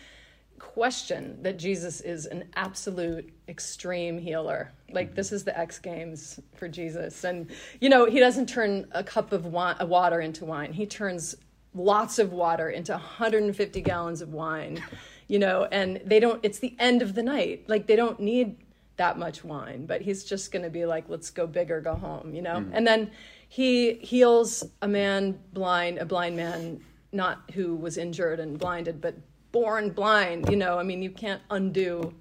question 0.58 1.38
that 1.42 1.58
Jesus 1.58 2.00
is 2.00 2.26
an 2.26 2.44
absolute 2.54 3.32
extreme 3.48 4.18
healer. 4.18 4.72
Like 4.90 5.14
this 5.14 5.32
is 5.32 5.44
the 5.44 5.58
X 5.58 5.78
Games 5.78 6.40
for 6.54 6.68
Jesus. 6.68 7.24
And, 7.24 7.50
you 7.80 7.88
know, 7.88 8.06
he 8.06 8.20
doesn't 8.20 8.48
turn 8.48 8.86
a 8.92 9.02
cup 9.04 9.32
of 9.32 9.46
water 9.46 10.20
into 10.20 10.44
wine, 10.44 10.72
he 10.72 10.86
turns 10.86 11.36
lots 11.74 12.18
of 12.18 12.32
water 12.32 12.70
into 12.70 12.92
150 12.92 13.80
gallons 13.82 14.22
of 14.22 14.32
wine, 14.32 14.82
you 15.28 15.38
know, 15.38 15.68
and 15.70 16.00
they 16.04 16.18
don't, 16.18 16.40
it's 16.42 16.58
the 16.58 16.74
end 16.78 17.02
of 17.02 17.14
the 17.14 17.22
night. 17.22 17.64
Like 17.68 17.86
they 17.86 17.96
don't 17.96 18.20
need 18.20 18.56
that 18.96 19.18
much 19.18 19.44
wine, 19.44 19.86
but 19.86 20.02
he's 20.02 20.24
just 20.24 20.50
going 20.50 20.64
to 20.64 20.70
be 20.70 20.84
like, 20.84 21.08
let's 21.08 21.30
go 21.30 21.46
big 21.46 21.70
or 21.70 21.80
go 21.80 21.94
home, 21.94 22.34
you 22.34 22.42
know? 22.42 22.56
Mm. 22.56 22.70
And 22.72 22.86
then 22.86 23.10
he 23.48 23.94
heals 23.94 24.64
a 24.82 24.88
man 24.88 25.38
blind, 25.52 25.98
a 25.98 26.04
blind 26.04 26.36
man, 26.36 26.80
not 27.12 27.50
who 27.54 27.76
was 27.76 27.96
injured 27.96 28.40
and 28.40 28.58
blinded, 28.58 29.00
but 29.00 29.14
born 29.60 29.90
blind. 29.90 30.48
You 30.48 30.56
know, 30.56 30.78
I 30.78 30.84
mean, 30.84 31.02
you 31.02 31.10
can't 31.10 31.42
undo 31.50 32.14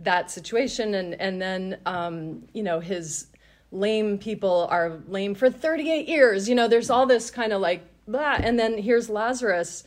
that 0.00 0.30
situation. 0.30 0.94
And 0.94 1.14
and 1.20 1.40
then 1.40 1.78
um, 1.86 2.46
you 2.52 2.62
know 2.62 2.80
his 2.80 3.28
lame 3.72 4.18
people 4.18 4.66
are 4.70 5.00
lame 5.08 5.34
for 5.34 5.50
38 5.50 6.08
years. 6.08 6.48
You 6.48 6.54
know, 6.54 6.68
there's 6.68 6.90
all 6.90 7.06
this 7.06 7.30
kind 7.30 7.52
of 7.52 7.60
like 7.60 7.84
that. 8.06 8.44
And 8.44 8.58
then 8.58 8.78
here's 8.78 9.08
Lazarus 9.08 9.84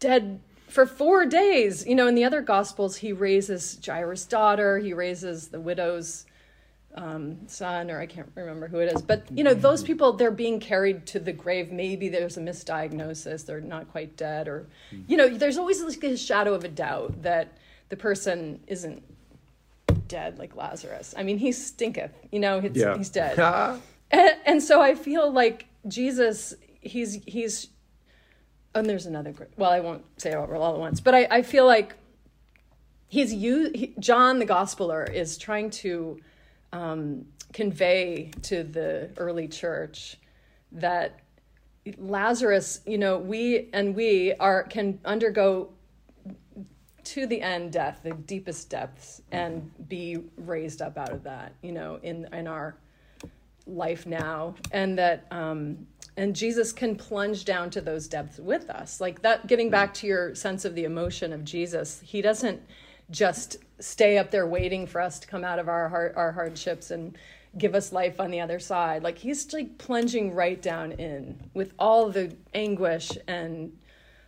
dead 0.00 0.40
for 0.68 0.86
four 0.86 1.26
days. 1.26 1.86
You 1.86 1.94
know, 1.94 2.06
in 2.06 2.14
the 2.14 2.24
other 2.24 2.42
gospels, 2.42 2.96
he 2.96 3.12
raises 3.12 3.78
Jairus' 3.84 4.24
daughter, 4.24 4.78
he 4.78 4.92
raises 4.92 5.48
the 5.48 5.60
widow's 5.60 6.26
um, 6.94 7.48
son, 7.48 7.90
or 7.90 8.00
I 8.00 8.06
can't 8.06 8.30
remember 8.34 8.68
who 8.68 8.78
it 8.78 8.94
is. 8.94 9.02
But, 9.02 9.24
you 9.30 9.42
know, 9.44 9.54
those 9.54 9.82
people, 9.82 10.12
they're 10.12 10.30
being 10.30 10.60
carried 10.60 11.06
to 11.08 11.18
the 11.20 11.32
grave. 11.32 11.72
Maybe 11.72 12.08
there's 12.08 12.36
a 12.36 12.40
misdiagnosis, 12.40 13.44
they're 13.46 13.60
not 13.60 13.90
quite 13.90 14.16
dead, 14.16 14.48
or, 14.48 14.66
you 15.06 15.16
know, 15.16 15.28
there's 15.28 15.58
always 15.58 15.82
like 15.82 16.02
a 16.04 16.16
shadow 16.16 16.54
of 16.54 16.64
a 16.64 16.68
doubt 16.68 17.22
that 17.22 17.58
the 17.88 17.96
person 17.96 18.60
isn't 18.66 19.02
dead 20.08 20.38
like 20.38 20.54
Lazarus. 20.56 21.14
I 21.16 21.22
mean, 21.22 21.38
he 21.38 21.52
stinketh, 21.52 22.12
you 22.30 22.40
know, 22.40 22.58
it's, 22.58 22.76
Yeah. 22.76 22.96
he's 22.96 23.10
dead. 23.10 23.38
and, 24.10 24.30
and 24.46 24.62
so 24.62 24.80
I 24.80 24.94
feel 24.94 25.30
like 25.30 25.66
Jesus, 25.88 26.54
he's 26.80 27.14
he's, 27.26 27.68
and 28.74 28.86
there's 28.88 29.06
another. 29.06 29.34
Well, 29.56 29.70
I 29.70 29.80
won't 29.80 30.04
say 30.20 30.30
it 30.30 30.36
all 30.36 30.52
all 30.54 30.74
at 30.74 30.80
once, 30.80 31.00
but 31.00 31.14
I, 31.14 31.26
I 31.30 31.42
feel 31.42 31.66
like 31.66 31.94
he's 33.08 33.32
you. 33.32 33.70
He, 33.74 33.94
John, 33.98 34.38
the 34.38 34.46
Gospeler, 34.46 35.12
is 35.12 35.38
trying 35.38 35.70
to 35.70 36.20
um, 36.74 37.24
convey 37.52 38.30
to 38.42 38.64
the 38.64 39.08
early 39.16 39.48
church 39.48 40.18
that 40.72 41.20
Lazarus, 41.98 42.80
you 42.84 42.98
know, 42.98 43.18
we 43.18 43.68
and 43.72 43.94
we 43.94 44.34
are 44.34 44.64
can 44.64 44.98
undergo 45.04 45.70
to 47.04 47.26
the 47.26 47.40
end 47.40 47.72
death, 47.72 48.00
the 48.02 48.12
deepest 48.12 48.70
depths, 48.70 49.22
and 49.30 49.70
be 49.88 50.18
raised 50.36 50.82
up 50.82 50.98
out 50.98 51.12
of 51.12 51.22
that, 51.22 51.54
you 51.62 51.72
know, 51.72 52.00
in 52.02 52.26
in 52.32 52.48
our 52.48 52.76
life 53.66 54.04
now, 54.06 54.54
and 54.72 54.98
that 54.98 55.26
um, 55.30 55.86
and 56.16 56.34
Jesus 56.34 56.72
can 56.72 56.96
plunge 56.96 57.44
down 57.44 57.70
to 57.70 57.80
those 57.80 58.08
depths 58.08 58.38
with 58.38 58.68
us, 58.68 59.00
like 59.00 59.22
that. 59.22 59.46
Getting 59.46 59.70
back 59.70 59.94
to 59.94 60.06
your 60.06 60.34
sense 60.34 60.64
of 60.64 60.74
the 60.74 60.84
emotion 60.84 61.32
of 61.32 61.44
Jesus, 61.44 62.00
he 62.02 62.20
doesn't 62.20 62.60
just 63.10 63.58
stay 63.80 64.18
up 64.18 64.30
there 64.30 64.46
waiting 64.46 64.86
for 64.86 65.00
us 65.00 65.18
to 65.20 65.26
come 65.26 65.44
out 65.44 65.58
of 65.58 65.68
our 65.68 65.88
hard, 65.88 66.14
our 66.16 66.32
hardships 66.32 66.90
and 66.90 67.16
give 67.58 67.74
us 67.74 67.92
life 67.92 68.20
on 68.20 68.30
the 68.30 68.40
other 68.40 68.58
side. 68.58 69.02
Like 69.02 69.18
he's 69.18 69.52
like 69.52 69.78
plunging 69.78 70.34
right 70.34 70.60
down 70.60 70.92
in 70.92 71.50
with 71.54 71.72
all 71.78 72.10
the 72.10 72.36
anguish 72.54 73.12
and 73.28 73.72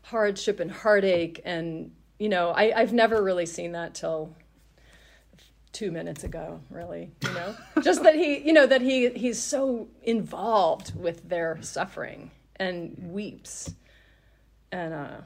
hardship 0.07 0.61
and 0.61 0.71
heartache 0.71 1.41
and 1.45 1.91
you 2.21 2.29
know 2.29 2.51
I, 2.51 2.73
i've 2.77 2.93
never 2.93 3.25
really 3.25 3.45
seen 3.45 3.73
that 3.73 3.95
till 3.95 4.33
two 5.73 5.91
minutes 5.91 6.23
ago 6.23 6.61
really 6.71 7.11
you 7.25 7.35
know 7.35 7.57
just 7.83 8.05
that 8.05 8.15
he 8.15 8.39
you 8.39 8.53
know 8.53 8.67
that 8.67 8.81
he 8.81 9.11
he's 9.11 9.43
so 9.43 9.89
involved 10.05 10.95
with 10.97 11.29
their 11.29 11.59
suffering 11.61 12.31
and 12.55 12.97
weeps 13.11 13.75
and 14.71 14.95
uh 14.95 15.17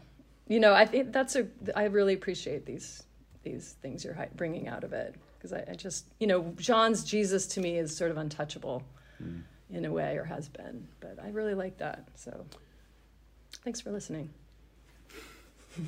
you 0.48 0.60
know 0.60 0.72
i 0.72 0.86
think 0.86 1.12
that's 1.12 1.36
a 1.36 1.46
i 1.76 1.84
really 1.84 2.14
appreciate 2.14 2.64
these 2.64 3.02
these 3.42 3.76
things 3.82 4.04
you're 4.04 4.16
bringing 4.36 4.68
out 4.68 4.84
of 4.84 4.92
it 4.92 5.14
because 5.38 5.52
I, 5.52 5.64
I 5.70 5.74
just 5.74 6.06
you 6.18 6.26
know 6.26 6.52
john's 6.56 7.04
jesus 7.04 7.46
to 7.48 7.60
me 7.60 7.78
is 7.78 7.96
sort 7.96 8.10
of 8.10 8.16
untouchable 8.16 8.82
in 9.70 9.84
a 9.84 9.92
way 9.92 10.16
or 10.16 10.24
has 10.24 10.48
been 10.48 10.86
but 11.00 11.18
i 11.22 11.28
really 11.28 11.54
like 11.54 11.78
that 11.78 12.08
so 12.14 12.44
thanks 13.64 13.80
for 13.80 13.90
listening 13.90 14.30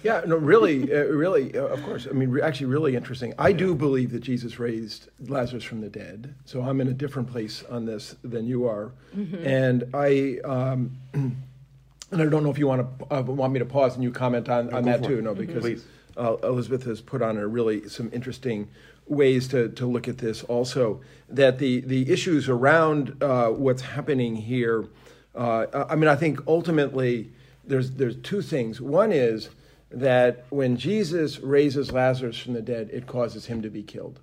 Yeah, 0.03 0.23
no, 0.27 0.37
really, 0.37 0.93
uh, 0.95 1.05
really, 1.07 1.57
uh, 1.57 1.65
of 1.65 1.83
course. 1.83 2.07
I 2.09 2.13
mean, 2.13 2.31
re- 2.31 2.43
actually, 2.43 2.67
really 2.67 2.95
interesting. 2.97 3.35
I 3.39 3.53
do 3.53 3.75
believe 3.75 4.13
that 4.13 4.21
Jesus 4.21 4.59
raised 4.59 5.09
Lazarus 5.27 5.65
from 5.65 5.81
the 5.81 5.89
dead. 5.89 6.35
So 6.45 6.63
I'm 6.63 6.81
in 6.81 6.89
a 6.89 6.93
different 6.93 7.31
place 7.31 7.65
on 7.69 7.85
this 7.85 8.17
than 8.23 8.47
you 8.47 8.67
are, 8.67 8.93
and 9.13 9.85
I. 9.95 10.39
Um, 10.45 10.99
and 11.15 12.21
I 12.21 12.27
don't 12.27 12.45
know 12.45 12.51
if 12.51 12.59
you 12.59 12.67
want 12.67 12.99
to 12.99 13.15
uh, 13.15 13.23
want 13.23 13.53
me 13.53 13.59
to 13.59 13.65
pause 13.65 13.95
and 13.95 14.05
you 14.05 14.13
comment 14.13 14.49
on, 14.49 14.73
on 14.73 14.85
that 14.85 15.03
too. 15.03 15.19
it. 15.19 15.25
No, 15.25 15.35
because 15.35 15.63
Please. 15.63 15.85
Uh, 16.17 16.37
Elizabeth 16.43 16.85
has 16.85 17.01
put 17.01 17.23
on 17.23 17.37
a 17.37 17.47
really 17.47 17.89
some 17.89 18.11
interesting 18.13 18.69
ways 19.07 19.49
to, 19.49 19.69
to 19.71 19.87
look 19.87 20.09
at 20.09 20.19
this. 20.19 20.43
Also, 20.45 21.01
that 21.29 21.59
the 21.59 21.81
the 21.81 22.11
issues 22.11 22.49
around 22.49 23.23
uh, 23.23 23.49
what's 23.49 23.83
happening 23.83 24.37
here. 24.37 24.87
Uh, 25.35 25.87
I 25.89 25.97
mean, 25.97 26.09
I 26.09 26.17
think 26.17 26.41
ultimately 26.47 27.33
there's 27.65 27.93
there's 27.93 28.17
two 28.17 28.43
things. 28.43 28.81
One 28.81 29.13
is 29.13 29.51
that 29.91 30.45
when 30.51 30.77
Jesus 30.77 31.41
raises 31.41 31.93
Lazarus 31.93 32.39
from 32.39 32.55
the 32.55 32.63
dead, 32.63 32.91
it 32.93 33.07
causes 33.07 33.47
him 33.47 33.63
to 33.63 33.71
be 33.71 33.83
killed. 33.83 34.21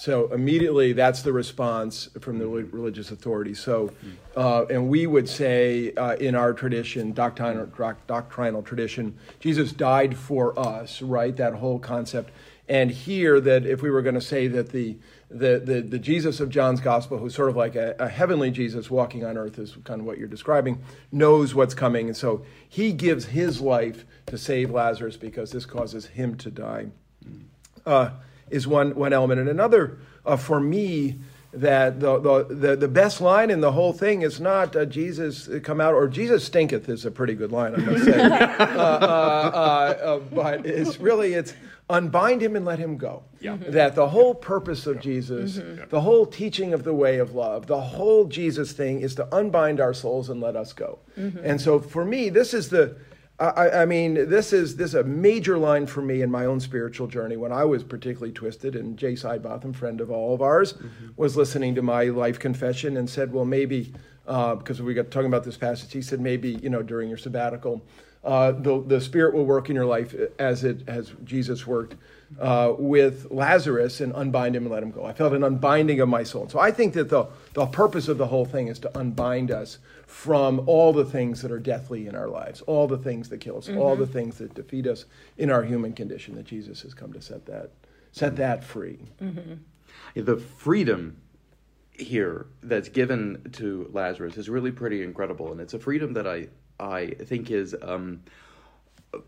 So 0.00 0.32
immediately, 0.32 0.94
that's 0.94 1.20
the 1.20 1.32
response 1.34 2.08
from 2.20 2.38
the 2.38 2.46
religious 2.46 3.10
authorities. 3.10 3.60
So, 3.60 3.92
uh, 4.34 4.64
and 4.70 4.88
we 4.88 5.06
would 5.06 5.28
say 5.28 5.92
uh, 5.92 6.16
in 6.16 6.34
our 6.34 6.54
tradition, 6.54 7.12
doctrinal, 7.12 7.66
doctrinal 8.06 8.62
tradition, 8.62 9.18
Jesus 9.40 9.72
died 9.72 10.16
for 10.16 10.58
us, 10.58 11.02
right? 11.02 11.36
That 11.36 11.52
whole 11.52 11.78
concept. 11.78 12.30
And 12.66 12.90
here, 12.90 13.42
that 13.42 13.66
if 13.66 13.82
we 13.82 13.90
were 13.90 14.00
going 14.00 14.14
to 14.14 14.22
say 14.22 14.46
that 14.46 14.70
the, 14.70 14.96
the, 15.30 15.60
the, 15.62 15.82
the 15.82 15.98
Jesus 15.98 16.40
of 16.40 16.48
John's 16.48 16.80
gospel, 16.80 17.18
who's 17.18 17.34
sort 17.34 17.50
of 17.50 17.56
like 17.56 17.76
a, 17.76 17.94
a 17.98 18.08
heavenly 18.08 18.50
Jesus 18.50 18.90
walking 18.90 19.22
on 19.26 19.36
earth, 19.36 19.58
is 19.58 19.76
kind 19.84 20.00
of 20.00 20.06
what 20.06 20.16
you're 20.16 20.28
describing, 20.28 20.82
knows 21.12 21.54
what's 21.54 21.74
coming. 21.74 22.06
And 22.06 22.16
so 22.16 22.42
he 22.66 22.94
gives 22.94 23.26
his 23.26 23.60
life 23.60 24.06
to 24.28 24.38
save 24.38 24.70
Lazarus 24.70 25.18
because 25.18 25.50
this 25.50 25.66
causes 25.66 26.06
him 26.06 26.36
to 26.36 26.50
die 26.50 26.86
uh, 27.84 28.10
is 28.50 28.66
one 28.66 28.94
one 28.94 29.12
element, 29.12 29.40
and 29.40 29.48
another 29.48 29.98
uh, 30.26 30.36
for 30.36 30.60
me 30.60 31.18
that 31.52 31.98
the, 31.98 32.18
the 32.20 32.54
the 32.54 32.76
the 32.76 32.88
best 32.88 33.20
line 33.20 33.50
in 33.50 33.60
the 33.60 33.72
whole 33.72 33.92
thing 33.92 34.22
is 34.22 34.40
not 34.40 34.76
uh, 34.76 34.84
Jesus 34.84 35.48
come 35.62 35.80
out 35.80 35.94
or 35.94 36.06
Jesus 36.06 36.44
stinketh 36.44 36.88
is 36.88 37.04
a 37.04 37.10
pretty 37.10 37.34
good 37.34 37.50
line 37.50 37.74
I 37.74 37.78
must 37.78 38.04
say, 38.04 38.20
uh, 38.20 38.28
uh, 38.28 38.36
uh, 38.36 40.04
uh, 40.04 40.18
but 40.32 40.64
it's 40.64 41.00
really 41.00 41.34
it's 41.34 41.54
unbind 41.88 42.40
him 42.40 42.54
and 42.54 42.64
let 42.64 42.78
him 42.78 42.96
go. 42.96 43.24
Yeah. 43.40 43.56
That 43.56 43.96
the 43.96 44.08
whole 44.08 44.32
purpose 44.32 44.86
of 44.86 45.00
Jesus, 45.00 45.58
the 45.88 46.00
whole 46.00 46.24
teaching 46.24 46.72
of 46.72 46.84
the 46.84 46.94
way 46.94 47.18
of 47.18 47.34
love, 47.34 47.66
the 47.66 47.80
whole 47.80 48.26
Jesus 48.26 48.70
thing 48.70 49.00
is 49.00 49.16
to 49.16 49.34
unbind 49.34 49.80
our 49.80 49.92
souls 49.92 50.30
and 50.30 50.40
let 50.40 50.54
us 50.54 50.72
go. 50.72 51.00
And 51.16 51.60
so 51.60 51.80
for 51.80 52.04
me, 52.04 52.28
this 52.28 52.54
is 52.54 52.68
the 52.68 52.96
I, 53.40 53.82
I 53.82 53.84
mean, 53.86 54.28
this 54.28 54.52
is 54.52 54.76
this 54.76 54.90
is 54.90 54.94
a 54.96 55.04
major 55.04 55.56
line 55.56 55.86
for 55.86 56.02
me 56.02 56.20
in 56.20 56.30
my 56.30 56.44
own 56.44 56.60
spiritual 56.60 57.06
journey 57.06 57.38
when 57.38 57.52
I 57.52 57.64
was 57.64 57.82
particularly 57.82 58.32
twisted. 58.32 58.76
And 58.76 58.98
Jay 58.98 59.14
Sidebotham, 59.14 59.74
friend 59.74 60.00
of 60.02 60.10
all 60.10 60.34
of 60.34 60.42
ours, 60.42 60.74
was 61.16 61.38
listening 61.38 61.74
to 61.76 61.82
my 61.82 62.04
life 62.04 62.38
confession 62.38 62.98
and 62.98 63.08
said, 63.08 63.32
"Well, 63.32 63.46
maybe 63.46 63.94
uh, 64.26 64.56
because 64.56 64.82
we 64.82 64.92
got 64.92 65.10
talking 65.10 65.28
about 65.28 65.44
this 65.44 65.56
passage, 65.56 65.90
he 65.90 66.02
said 66.02 66.20
maybe 66.20 66.50
you 66.62 66.68
know 66.68 66.82
during 66.82 67.08
your 67.08 67.16
sabbatical, 67.16 67.82
uh, 68.24 68.52
the 68.52 68.82
the 68.86 69.00
Spirit 69.00 69.32
will 69.32 69.46
work 69.46 69.70
in 69.70 69.74
your 69.74 69.86
life 69.86 70.14
as 70.38 70.62
it 70.64 70.86
as 70.86 71.12
Jesus 71.24 71.66
worked." 71.66 71.96
Uh, 72.38 72.74
with 72.78 73.26
Lazarus 73.32 74.00
and 74.00 74.12
unbind 74.14 74.54
him 74.54 74.62
and 74.62 74.72
let 74.72 74.84
him 74.84 74.92
go. 74.92 75.04
I 75.04 75.12
felt 75.12 75.32
an 75.32 75.42
unbinding 75.42 75.98
of 75.98 76.08
my 76.08 76.22
soul. 76.22 76.48
So 76.48 76.60
I 76.60 76.70
think 76.70 76.94
that 76.94 77.08
the, 77.08 77.26
the 77.54 77.66
purpose 77.66 78.06
of 78.06 78.18
the 78.18 78.26
whole 78.28 78.44
thing 78.44 78.68
is 78.68 78.78
to 78.78 78.96
unbind 78.96 79.50
us 79.50 79.78
from 80.10 80.60
all 80.66 80.92
the 80.92 81.04
things 81.04 81.40
that 81.40 81.52
are 81.52 81.60
deathly 81.60 82.08
in 82.08 82.16
our 82.16 82.26
lives, 82.28 82.62
all 82.62 82.88
the 82.88 82.98
things 82.98 83.28
that 83.28 83.38
kill 83.38 83.56
us, 83.58 83.68
all 83.68 83.94
the 83.94 84.06
things 84.06 84.38
that 84.38 84.52
defeat 84.54 84.86
us 84.88 85.04
in 85.38 85.50
our 85.50 85.62
human 85.62 85.92
condition. 85.92 86.34
That 86.34 86.46
Jesus 86.46 86.82
has 86.82 86.94
come 86.94 87.12
to 87.12 87.22
set 87.22 87.46
that 87.46 87.70
set 88.10 88.34
that 88.36 88.64
free. 88.64 88.98
the 90.14 90.36
freedom 90.36 91.16
here 91.92 92.46
that's 92.62 92.88
given 92.88 93.50
to 93.52 93.88
Lazarus 93.92 94.36
is 94.36 94.48
really 94.48 94.72
pretty 94.72 95.04
incredible, 95.04 95.52
and 95.52 95.60
it's 95.60 95.74
a 95.74 95.78
freedom 95.78 96.12
that 96.14 96.26
I 96.26 96.48
I 96.80 97.06
think 97.06 97.52
is 97.52 97.76
um, 97.80 98.22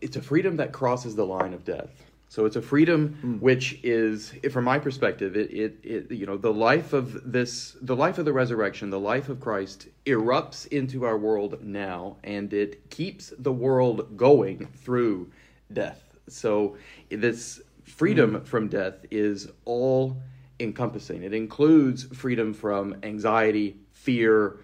it's 0.01 0.17
a 0.17 0.23
freedom 0.23 0.57
that 0.57 0.73
crosses 0.73 1.15
the 1.15 1.25
line 1.27 1.55
of 1.55 1.65
death. 1.65 1.91
So 2.33 2.47
it's 2.47 2.57
a 2.57 2.63
freedom 2.63 3.19
hmm. 3.21 3.37
which 3.41 3.79
is, 3.83 4.33
from 4.51 4.65
my 4.65 4.79
perspective, 4.79 5.37
it, 5.37 5.51
it, 5.53 5.79
it 5.83 6.11
you 6.11 6.25
know 6.25 6.39
the 6.39 6.51
life 6.51 6.95
of 6.95 7.31
this, 7.31 7.77
the 7.83 7.95
life 7.95 8.17
of 8.17 8.25
the 8.25 8.33
resurrection, 8.33 8.89
the 8.89 8.99
life 8.99 9.29
of 9.29 9.39
Christ 9.39 9.89
erupts 10.07 10.67
into 10.69 11.05
our 11.05 11.19
world 11.19 11.63
now, 11.63 12.17
and 12.25 12.51
it 12.55 12.89
keeps 12.89 13.35
the 13.39 13.53
world 13.53 14.17
going 14.17 14.67
through 14.79 15.31
death. 15.75 16.03
So 16.27 16.79
this 17.11 17.61
freedom 17.85 18.37
hmm. 18.37 18.45
from 18.45 18.69
death 18.69 19.05
is 19.11 19.51
all 19.67 20.17
encompassing. 20.59 21.25
It 21.25 21.35
includes 21.35 22.05
freedom 22.05 22.55
from 22.55 22.97
anxiety, 23.03 23.77
fear, 23.93 24.61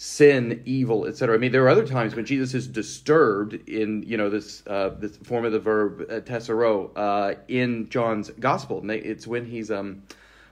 sin, 0.00 0.62
evil, 0.64 1.06
etc. 1.06 1.34
I 1.34 1.38
mean, 1.38 1.50
there 1.50 1.64
are 1.64 1.68
other 1.68 1.84
times 1.84 2.14
when 2.14 2.24
Jesus 2.24 2.54
is 2.54 2.68
disturbed 2.68 3.54
in 3.68 4.04
you 4.06 4.16
know 4.16 4.30
this 4.30 4.62
uh, 4.68 4.90
this 4.90 5.16
form 5.18 5.44
of 5.44 5.50
the 5.50 5.58
verb 5.58 6.06
uh, 6.08 6.20
tarasso 6.20 6.90
uh, 6.96 7.34
in 7.48 7.90
John's 7.90 8.30
gospel. 8.30 8.78
And 8.80 8.92
it's 8.92 9.26
when 9.26 9.44
he's 9.44 9.72
um 9.72 10.04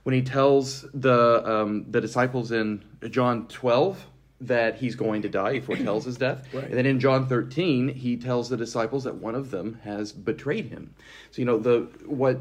when 0.02 0.14
he 0.16 0.22
tells 0.22 0.82
the 0.92 1.48
um, 1.48 1.86
the 1.90 2.00
disciples 2.00 2.50
in 2.50 2.84
John 3.08 3.46
twelve 3.46 4.04
that 4.40 4.74
he's 4.76 4.96
going 4.96 5.22
to 5.22 5.28
die. 5.28 5.54
He 5.54 5.60
foretells 5.60 6.04
his 6.04 6.16
death, 6.18 6.46
Right. 6.52 6.64
and 6.64 6.74
then 6.74 6.84
in 6.84 6.98
John 6.98 7.28
thirteen 7.28 7.86
he 7.88 8.16
tells 8.16 8.48
the 8.48 8.56
disciples 8.56 9.04
that 9.04 9.14
one 9.14 9.36
of 9.36 9.52
them 9.52 9.78
has 9.84 10.10
betrayed 10.10 10.66
him. 10.66 10.92
So 11.30 11.40
you 11.40 11.46
know 11.46 11.58
the 11.60 11.88
what 12.04 12.40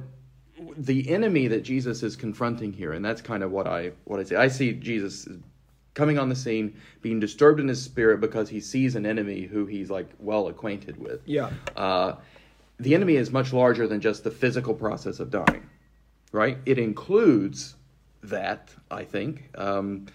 the 0.76 1.08
enemy 1.12 1.48
that 1.50 1.62
Jesus 1.62 2.02
is 2.02 2.16
confronting 2.16 2.74
here, 2.74 2.94
and 2.94 3.06
that's 3.06 3.22
kind 3.22 3.44
of 3.44 3.52
what 3.52 3.68
I 3.68 3.92
what 4.06 4.20
I 4.20 4.24
say. 4.24 4.36
I 4.38 4.48
see 4.48 4.74
Jesus 4.74 5.28
coming 5.96 6.20
on 6.20 6.30
the 6.30 6.36
scene, 6.36 6.80
being 7.02 7.20
disturbed 7.20 7.60
in 7.60 7.68
his 7.68 7.82
spirit 7.82 8.22
because 8.22 8.50
he 8.50 8.60
sees 8.60 8.96
an 8.96 9.06
enemy 9.06 9.44
who 9.44 9.66
he's 9.66 9.90
like 9.90 10.08
well 10.20 10.48
acquainted 10.48 10.98
with. 10.98 11.22
Yeah. 11.26 11.50
Uh, 11.76 12.16
the 12.78 12.94
enemy 12.94 13.16
is 13.16 13.32
much 13.32 13.54
larger 13.54 13.88
than 13.88 14.02
just 14.02 14.24
the 14.24 14.30
physical 14.32 14.74
process 14.74 15.20
of 15.20 15.32
dying, 15.32 15.68
right? 16.32 16.58
It 16.66 16.78
includes 16.78 17.76
that, 18.24 18.70
I 18.92 19.06
think. 19.06 19.50
Um, 19.56 20.08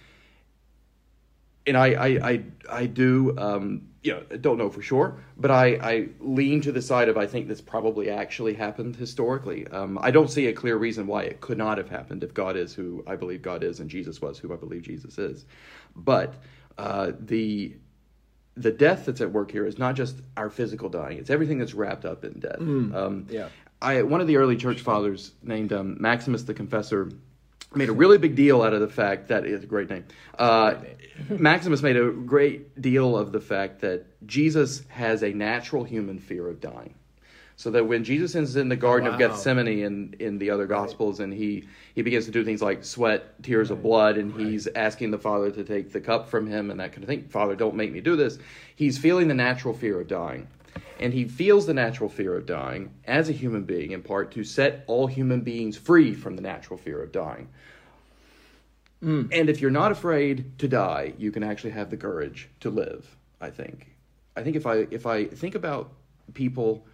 and 1.67 1.77
I, 1.77 1.87
I, 1.87 2.07
I, 2.07 2.45
I 2.71 2.87
do, 2.87 3.37
um, 3.39 3.89
you 4.03 4.13
know, 4.13 4.37
don't 4.39 4.57
know 4.57 4.71
for 4.71 4.81
sure, 4.81 5.19
but 5.37 5.51
I, 5.51 5.67
I 5.67 6.09
lean 6.21 6.63
to 6.63 6.73
the 6.73 6.81
side 6.81 7.09
of 7.09 7.19
I 7.19 7.27
think 7.27 7.49
this 7.49 7.61
probably 7.61 8.09
actually 8.09 8.55
happened 8.55 8.97
historically. 8.97 9.67
Um, 9.69 9.99
I 10.01 10.11
don't 10.11 10.31
see 10.31 10.47
a 10.47 10.53
clear 10.55 10.77
reason 10.77 11.07
why 11.07 11.25
it 11.25 11.41
could 11.41 11.59
not 11.59 11.77
have 11.77 11.91
happened 11.91 12.25
if 12.25 12.33
God 12.33 12.57
is 12.57 12.73
who 12.73 13.05
I 13.07 13.17
believe 13.17 13.43
God 13.43 13.63
is 13.63 13.79
and 13.79 13.91
Jesus 13.91 14.21
was 14.21 14.39
who 14.39 14.53
I 14.55 14.57
believe 14.57 14.83
Jesus 14.83 15.19
is. 15.19 15.45
But 15.95 16.35
uh, 16.79 17.13
the 17.19 17.77
the 18.57 18.71
death 18.73 19.07
that's 19.07 19.21
at 19.21 19.33
work 19.33 19.51
here 19.51 19.67
is 19.67 19.79
not 19.79 19.97
just 19.97 20.17
our 20.37 20.49
physical 20.49 20.89
dying; 20.89 21.19
it's 21.19 21.31
everything 21.31 21.59
that's 21.59 21.75
wrapped 21.75 22.07
up 22.07 22.25
in 22.25 22.41
death. 22.41 22.59
Um, 22.59 23.27
Yeah. 23.29 23.49
I 23.83 24.03
one 24.03 24.21
of 24.21 24.27
the 24.27 24.37
early 24.37 24.57
church 24.57 24.81
fathers 24.81 25.33
named 25.43 25.73
um, 25.73 25.97
Maximus 26.01 26.43
the 26.45 26.55
Confessor 26.55 27.11
made 27.75 27.89
a 27.89 27.93
really 27.93 28.19
big 28.19 28.35
deal 28.35 28.63
out 28.63 28.73
of 28.73 28.81
the 28.81 28.89
fact 28.89 29.29
that 29.29 29.47
is 29.47 29.63
a 29.63 29.67
great 29.67 29.89
name. 29.89 30.05
Uh, 30.39 30.75
Maximus 31.29 31.83
made 31.83 31.97
a 31.97 32.11
great 32.11 32.81
deal 32.81 33.17
of 33.17 33.33
the 33.33 33.41
fact 33.41 33.81
that 33.81 34.07
Jesus 34.27 34.83
has 34.89 35.23
a 35.23 35.33
natural 35.33 35.85
human 35.85 36.19
fear 36.19 36.49
of 36.49 36.61
dying. 36.61 36.95
So 37.57 37.71
that 37.73 37.87
when 37.87 38.05
Jesus 38.05 38.35
is 38.35 38.57
in 38.57 38.71
the 38.71 38.77
Garden 38.77 39.07
of 39.07 39.21
Wow. 39.21 39.29
Gethsemane 39.29 39.69
in, 39.69 40.17
in 40.19 40.39
the 40.39 40.49
other 40.49 40.67
Gospels, 40.67 41.21
and 41.21 41.31
he, 41.31 41.69
he 41.95 42.01
begins 42.01 42.25
to 42.25 42.31
do 42.31 42.43
things 42.43 42.63
like 42.63 42.85
sweat 42.85 43.43
tears 43.43 43.71
of 43.71 43.83
blood, 43.83 44.17
and 44.17 44.33
he's 44.33 44.67
asking 44.67 45.11
the 45.11 45.19
Father 45.19 45.51
to 45.51 45.63
take 45.63 45.93
the 45.93 46.01
cup 46.01 46.31
from 46.31 46.47
him 46.47 46.71
and 46.71 46.81
that 46.81 46.93
kind 46.93 47.03
of 47.05 47.09
thing. 47.09 47.29
Father, 47.29 47.55
don't 47.55 47.75
make 47.75 47.93
me 47.93 48.01
do 48.01 48.17
this. 48.17 48.39
He's 48.77 48.97
feeling 48.97 49.29
the 49.29 49.35
natural 49.35 49.75
fear 49.75 50.01
of 50.01 50.09
dying. 50.09 50.49
And 51.01 51.15
he 51.15 51.25
feels 51.25 51.67
the 51.67 51.75
natural 51.75 52.11
fear 52.11 52.37
of 52.37 52.47
dying 52.47 52.91
as 53.07 53.29
a 53.29 53.33
human 53.33 53.65
being, 53.65 53.93
in 53.93 54.03
part, 54.03 54.31
to 54.33 54.45
set 54.45 54.85
all 54.87 55.07
human 55.07 55.41
beings 55.41 55.77
free 55.77 56.15
from 56.15 56.37
the 56.37 56.43
natural 56.43 56.79
fear 56.79 57.03
of 57.03 57.11
dying. 57.11 57.49
Hmm. 59.01 59.23
And 59.33 59.49
if 59.49 59.63
you're 59.63 59.71
not 59.71 59.93
afraid 59.93 60.59
to 60.59 60.69
die, 60.69 61.15
you 61.17 61.33
can 61.33 61.43
actually 61.43 61.71
have 61.71 61.89
the 61.89 61.97
courage 61.97 62.51
to 62.61 62.69
live, 62.69 63.17
I 63.41 63.49
think. 63.49 63.97
I 64.37 64.43
think 64.43 64.57
if 64.57 64.67
I 64.67 64.87
if 64.91 65.07
I 65.07 65.25
think 65.25 65.55
about 65.55 65.91
people 66.35 66.87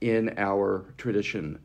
in 0.00 0.34
our 0.38 0.86
tradition 0.96 1.58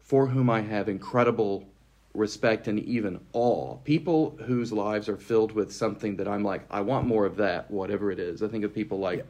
for 0.00 0.26
whom 0.26 0.50
I 0.50 0.60
have 0.60 0.88
incredible 0.88 1.68
respect 2.14 2.66
and 2.66 2.80
even 2.80 3.20
awe, 3.32 3.76
people 3.84 4.36
whose 4.44 4.72
lives 4.72 5.08
are 5.08 5.16
filled 5.16 5.52
with 5.52 5.72
something 5.72 6.16
that 6.16 6.26
I'm 6.26 6.42
like, 6.42 6.62
I 6.68 6.80
want 6.80 7.06
more 7.06 7.24
of 7.24 7.36
that, 7.36 7.70
whatever 7.70 8.10
it 8.10 8.18
is. 8.18 8.42
I 8.42 8.48
think 8.48 8.64
of 8.64 8.74
people 8.74 8.98
like 8.98 9.24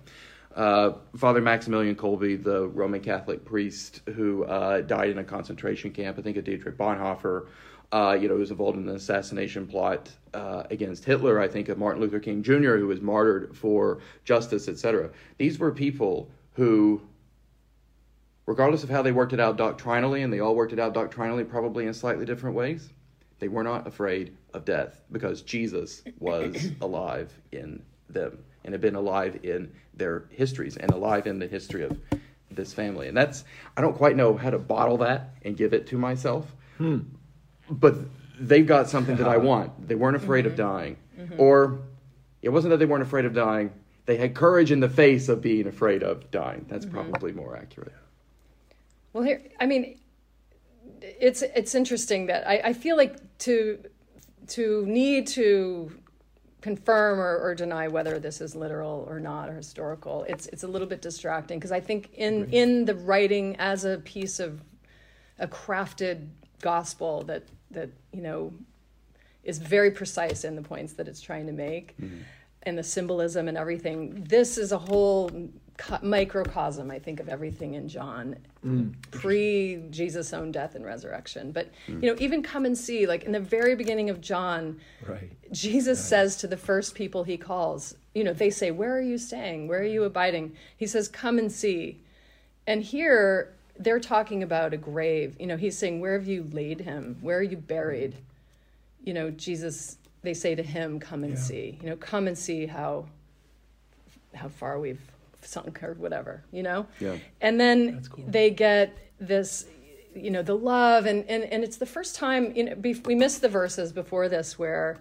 uh, 0.59 0.95
Father 1.17 1.41
Maximilian 1.41 1.95
Kolbe, 1.95 2.43
the 2.43 2.67
Roman 2.67 3.01
Catholic 3.01 3.45
priest 3.45 4.01
who 4.17 4.43
uh, 4.43 4.81
died 4.81 5.11
in 5.11 5.19
a 5.19 5.25
concentration 5.25 5.93
camp. 5.93 6.19
I 6.19 6.23
think 6.23 6.37
of 6.37 6.43
Dietrich 6.43 6.77
Bonhoeffer, 6.77 7.47
uh, 7.93 8.19
you 8.21 8.27
know, 8.27 8.35
who 8.35 8.41
was 8.41 8.51
involved 8.51 8.77
in 8.77 8.85
the 8.85 8.95
assassination 8.95 9.69
plot 9.69 10.11
uh, 10.35 10.65
against 10.69 11.05
Hitler. 11.05 11.41
I 11.41 11.47
think 11.47 11.69
of 11.69 11.79
Martin 11.79 12.03
Luther 12.03 12.19
King 12.19 12.43
Jr., 12.43 12.77
who 12.77 12.89
was 12.89 13.01
martyred 13.01 13.57
for 13.57 14.01
justice, 14.25 14.67
etc. 14.67 15.11
These 15.37 15.61
were 15.61 15.71
people 15.71 16.29
who, 16.55 17.03
regardless 18.45 18.83
of 18.83 18.91
how 18.91 19.03
they 19.03 19.13
worked 19.13 19.33
it 19.33 19.39
out 19.39 19.57
doctrinally, 19.57 20.23
and 20.23 20.33
they 20.33 20.41
all 20.41 20.57
worked 20.57 20.73
it 20.73 20.81
out 20.81 20.93
doctrinally, 20.93 21.45
probably 21.45 21.87
in 21.87 21.95
slightly 21.95 22.27
different 22.27 22.57
ways, 22.57 22.93
they 23.39 23.47
were 23.47 23.63
not 23.63 23.87
afraid 23.87 24.37
of 24.55 24.65
death 24.65 25.01
because 25.13 25.43
Jesus 25.43 26.03
was 26.19 26.73
alive 26.81 27.33
in 27.53 27.81
them 28.09 28.39
and 28.65 28.75
have 28.75 28.81
been 28.81 28.95
alive 28.95 29.41
in 29.43 29.73
their 29.95 30.25
histories 30.31 30.77
and 30.77 30.91
alive 30.91 31.27
in 31.27 31.39
the 31.39 31.47
history 31.47 31.85
of 31.85 31.99
this 32.51 32.73
family. 32.73 33.09
And 33.09 33.17
that's, 33.17 33.45
I 33.77 33.81
don't 33.81 33.97
quite 33.97 34.17
know 34.17 34.37
how 34.37 34.51
to 34.51 34.59
bottle 34.59 34.99
that 34.99 35.31
and 35.43 35.57
give 35.57 35.73
it 35.73 35.87
to 35.89 35.99
myself, 35.99 36.55
hmm. 36.77 37.01
but 37.71 37.95
they've 38.39 38.67
got 38.67 38.89
something 38.89 39.17
that 39.17 39.29
I 39.29 39.37
want. 39.51 39.89
They 39.89 39.95
weren't 39.95 40.17
afraid 40.17 40.47
of 40.47 40.53
mm-hmm. 40.53 40.63
dying. 40.63 40.97
Mm-hmm. 41.19 41.41
Or 41.41 41.81
it 42.43 42.51
wasn't 42.51 42.71
that 42.71 42.79
they 42.79 42.87
weren't 42.87 43.03
afraid 43.03 43.25
of 43.25 43.35
dying, 43.35 43.73
they 44.07 44.17
had 44.17 44.35
courage 44.35 44.73
in 44.73 44.81
the 44.81 44.89
face 44.89 45.29
of 45.29 45.43
being 45.43 45.67
afraid 45.67 46.03
of 46.03 46.31
dying. 46.31 46.65
That's 46.69 46.87
mm-hmm. 46.87 47.11
probably 47.11 47.33
more 47.33 47.57
accurate. 47.57 47.93
Well, 49.13 49.25
here, 49.25 49.43
I 49.61 49.67
mean, 49.67 49.99
it's 51.01 51.43
it's 51.43 51.75
interesting 51.75 52.27
that 52.27 52.49
I, 52.49 52.61
I 52.65 52.73
feel 52.73 52.97
like 52.97 53.17
to 53.41 53.79
to 54.49 54.85
need 54.87 55.27
to 55.29 55.93
confirm 56.61 57.21
or, 57.21 57.39
or 57.39 57.55
deny 57.55 57.89
whether 57.89 58.19
this 58.19 58.41
is 58.41 58.55
literal 58.57 59.07
or 59.09 59.21
not 59.21 59.49
or 59.49 59.55
historical. 59.55 60.25
It's 60.29 60.47
it's 60.49 60.65
a 60.65 60.69
little 60.69 60.89
bit 60.89 61.03
distracting 61.03 61.59
because 61.59 61.73
I 61.73 61.81
think 61.81 62.11
in 62.15 62.51
in 62.51 62.85
the 62.85 62.95
writing 62.95 63.57
as 63.57 63.85
a 63.85 63.99
piece 63.99 64.41
of 64.41 64.61
a 65.39 65.47
crafted 65.47 66.29
gospel 66.61 67.23
that 67.23 67.45
that 67.71 67.91
you 68.13 68.23
know 68.23 68.53
is 69.45 69.59
very 69.59 69.91
precise 69.91 70.45
in 70.45 70.57
the 70.57 70.63
points 70.63 70.95
that 70.95 71.09
it's 71.09 71.21
trying 71.21 71.47
to 71.47 71.53
make 71.53 71.97
mm-hmm. 71.99 72.19
and 72.65 72.77
the 72.77 72.83
symbolism 72.83 73.49
and 73.49 73.57
everything. 73.57 74.25
This 74.25 74.59
is 74.59 74.73
a 74.73 74.79
whole 74.79 75.31
co- 75.79 75.99
microcosm, 76.03 76.91
I 76.91 76.99
think, 76.99 77.21
of 77.21 77.29
everything 77.29 77.75
in 77.75 77.89
John, 77.89 78.37
mm. 78.67 78.93
pre 79.11 79.83
Jesus' 79.91 80.35
own 80.35 80.53
death 80.53 80.75
and 80.75 80.85
resurrection. 80.85 81.53
But 81.53 81.71
mm. 81.87 82.03
you 82.03 82.11
know, 82.11 82.17
even 82.21 82.43
come 82.43 82.67
and 82.67 82.77
see, 82.77 83.07
like 83.07 83.25
in 83.25 83.33
the 83.33 83.41
very 83.41 83.75
beginning 83.75 84.11
of 84.11 84.21
John, 84.21 84.79
Right. 85.07 85.31
Jesus 85.51 86.05
says 86.05 86.37
to 86.39 86.47
the 86.47 86.57
first 86.59 86.95
people 86.95 87.25
he 87.25 87.39
calls, 87.39 87.95
you 88.15 88.25
know, 88.25 88.35
they 88.35 88.51
say, 88.51 88.71
Where 88.71 88.95
are 88.95 89.01
you 89.01 89.17
staying? 89.17 89.69
Where 89.69 89.81
are 89.81 89.85
you 89.85 90.03
mm. 90.03 90.07
abiding? 90.07 90.55
He 90.77 90.87
says, 90.87 91.09
Come 91.09 91.39
and 91.39 91.51
see. 91.51 92.03
And 92.67 92.83
here 92.83 93.55
they're 93.79 94.01
talking 94.01 94.43
about 94.43 94.75
a 94.75 94.77
grave. 94.77 95.37
You 95.39 95.47
know, 95.47 95.57
he's 95.57 95.79
saying, 95.79 96.01
Where 96.01 96.19
have 96.19 96.29
you 96.29 96.47
laid 96.53 96.81
him? 96.81 97.17
Where 97.23 97.39
are 97.39 97.43
you 97.43 97.57
buried? 97.57 98.15
You 99.05 99.15
know, 99.15 99.31
Jesus, 99.31 99.97
they 100.23 100.35
say 100.35 100.55
to 100.55 100.63
him, 100.63 100.99
Come 101.01 101.25
and 101.25 101.35
Yeah. 101.35 101.41
see. 101.41 101.79
You 101.81 101.91
know, 101.91 101.97
come 101.97 102.27
and 102.27 102.37
see 102.37 102.67
how 102.67 103.07
how 104.35 104.49
far 104.49 104.79
we've 104.79 105.01
sunk 105.49 105.83
or 105.83 105.95
whatever, 105.95 106.45
you 106.53 106.63
know? 106.63 106.87
Yeah. 107.01 107.17
And 107.41 107.59
then 107.59 108.03
cool. 108.11 108.25
they 108.29 108.51
get 108.51 108.97
this, 109.19 109.67
you 110.15 110.31
know, 110.31 110.43
the 110.43 110.57
love, 110.57 111.07
and, 111.07 111.25
and, 111.29 111.45
and 111.45 111.65
it's 111.65 111.77
the 111.77 111.87
first 111.87 112.17
time, 112.17 112.53
you 112.55 112.65
know, 112.65 112.75
bef- 112.75 113.07
we 113.07 113.15
missed 113.15 113.41
the 113.41 113.49
verses 113.49 113.93
before 113.93 114.29
this 114.29 114.59
where 114.59 114.99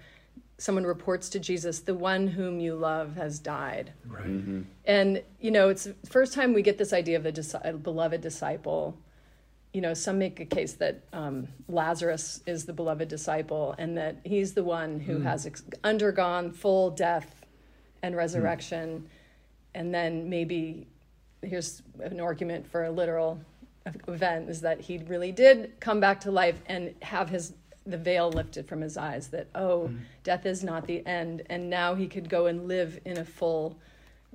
someone 0.58 0.86
reports 0.86 1.30
to 1.30 1.40
Jesus, 1.40 1.82
the 1.82 1.94
one 1.94 2.28
whom 2.28 2.60
you 2.60 2.76
love 2.76 3.16
has 3.16 3.40
died. 3.40 3.94
Right. 4.06 4.26
Mm-hmm. 4.26 4.62
And, 4.86 5.22
you 5.40 5.52
know, 5.52 5.70
it's 5.70 5.84
the 5.84 5.96
first 6.10 6.34
time 6.34 6.54
we 6.54 6.62
get 6.62 6.78
this 6.78 6.94
idea 6.94 7.18
of 7.18 7.24
the 7.24 7.32
dis- 7.32 7.56
a 7.64 7.74
beloved 7.74 8.22
disciple. 8.22 8.98
You 9.74 9.82
know, 9.82 9.94
some 9.94 10.18
make 10.18 10.40
a 10.40 10.46
case 10.46 10.74
that 10.74 11.04
um, 11.14 11.48
Lazarus 11.68 12.42
is 12.48 12.66
the 12.66 12.74
beloved 12.74 13.08
disciple 13.08 13.76
and 13.78 13.98
that 13.98 14.18
he's 14.24 14.54
the 14.54 14.64
one 14.64 15.00
who 15.00 15.20
mm. 15.20 15.24
has 15.24 15.46
ex- 15.46 15.64
undergone 15.84 16.52
full 16.52 16.90
death 16.90 17.46
and 18.02 18.16
resurrection. 18.16 19.02
Mm. 19.02 19.17
And 19.78 19.94
then 19.94 20.28
maybe 20.28 20.88
here's 21.44 21.84
an 22.00 22.20
argument 22.20 22.70
for 22.70 22.86
a 22.86 22.92
literal 22.92 23.40
event 24.08 24.50
is 24.50 24.60
that 24.62 24.82
he 24.82 24.98
really 24.98 25.32
did 25.32 25.72
come 25.80 26.00
back 26.00 26.20
to 26.22 26.32
life 26.32 26.60
and 26.66 26.96
have 27.04 27.30
his 27.30 27.54
the 27.86 27.98
veil 27.98 28.30
lifted 28.30 28.68
from 28.68 28.82
his 28.82 28.98
eyes 28.98 29.30
that 29.30 29.48
oh 29.56 29.84
mm-hmm. 29.88 30.00
death 30.24 30.46
is 30.46 30.64
not 30.64 30.88
the 30.88 31.06
end. 31.06 31.44
And 31.50 31.70
now 31.70 31.94
he 31.94 32.08
could 32.08 32.28
go 32.28 32.48
and 32.48 32.68
live 32.68 33.00
in 33.06 33.20
a 33.20 33.24
full 33.24 33.78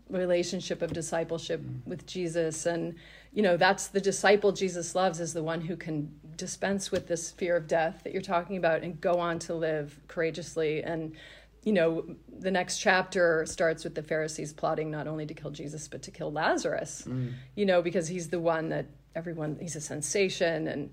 relationship 0.09 0.81
of 0.81 0.92
discipleship 0.92 1.61
mm-hmm. 1.61 1.90
with 1.90 2.07
Jesus. 2.07 2.64
And 2.64 2.94
you 3.33 3.42
know 3.42 3.57
that's 3.57 3.88
the 3.88 4.00
disciple 4.00 4.52
Jesus 4.52 4.94
loves 4.94 5.18
is 5.18 5.35
the 5.35 5.42
one 5.42 5.61
who 5.61 5.76
can 5.76 6.09
dispense 6.37 6.92
with 6.92 7.09
this 7.09 7.33
fear 7.33 7.57
of 7.57 7.66
death 7.66 8.02
that 8.05 8.12
you're 8.12 8.22
talking 8.22 8.59
about 8.59 8.83
and 8.83 9.00
go 9.00 9.18
on 9.18 9.40
to 9.40 9.55
live 9.55 9.98
courageously. 10.07 10.85
And 10.85 11.16
you 11.64 11.72
know 11.72 12.05
the 12.38 12.51
next 12.51 12.79
chapter 12.79 13.46
starts 13.46 13.85
with 13.85 13.94
the 13.94 14.03
Pharisees 14.03 14.53
plotting 14.53 14.90
not 14.90 15.07
only 15.07 15.27
to 15.27 15.35
kill 15.35 15.51
Jesus 15.51 15.88
but 15.88 16.03
to 16.03 16.11
kill 16.11 16.33
Lazarus 16.33 17.07
you 17.55 17.64
know 17.66 17.83
because 17.83 18.09
he's 18.09 18.29
the 18.29 18.40
one 18.40 18.68
that 18.70 18.87
everyone 19.14 19.59
he's 19.61 19.77
a 19.77 19.81
sensation. 19.81 20.68
And 20.68 20.90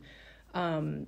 um 0.53 1.07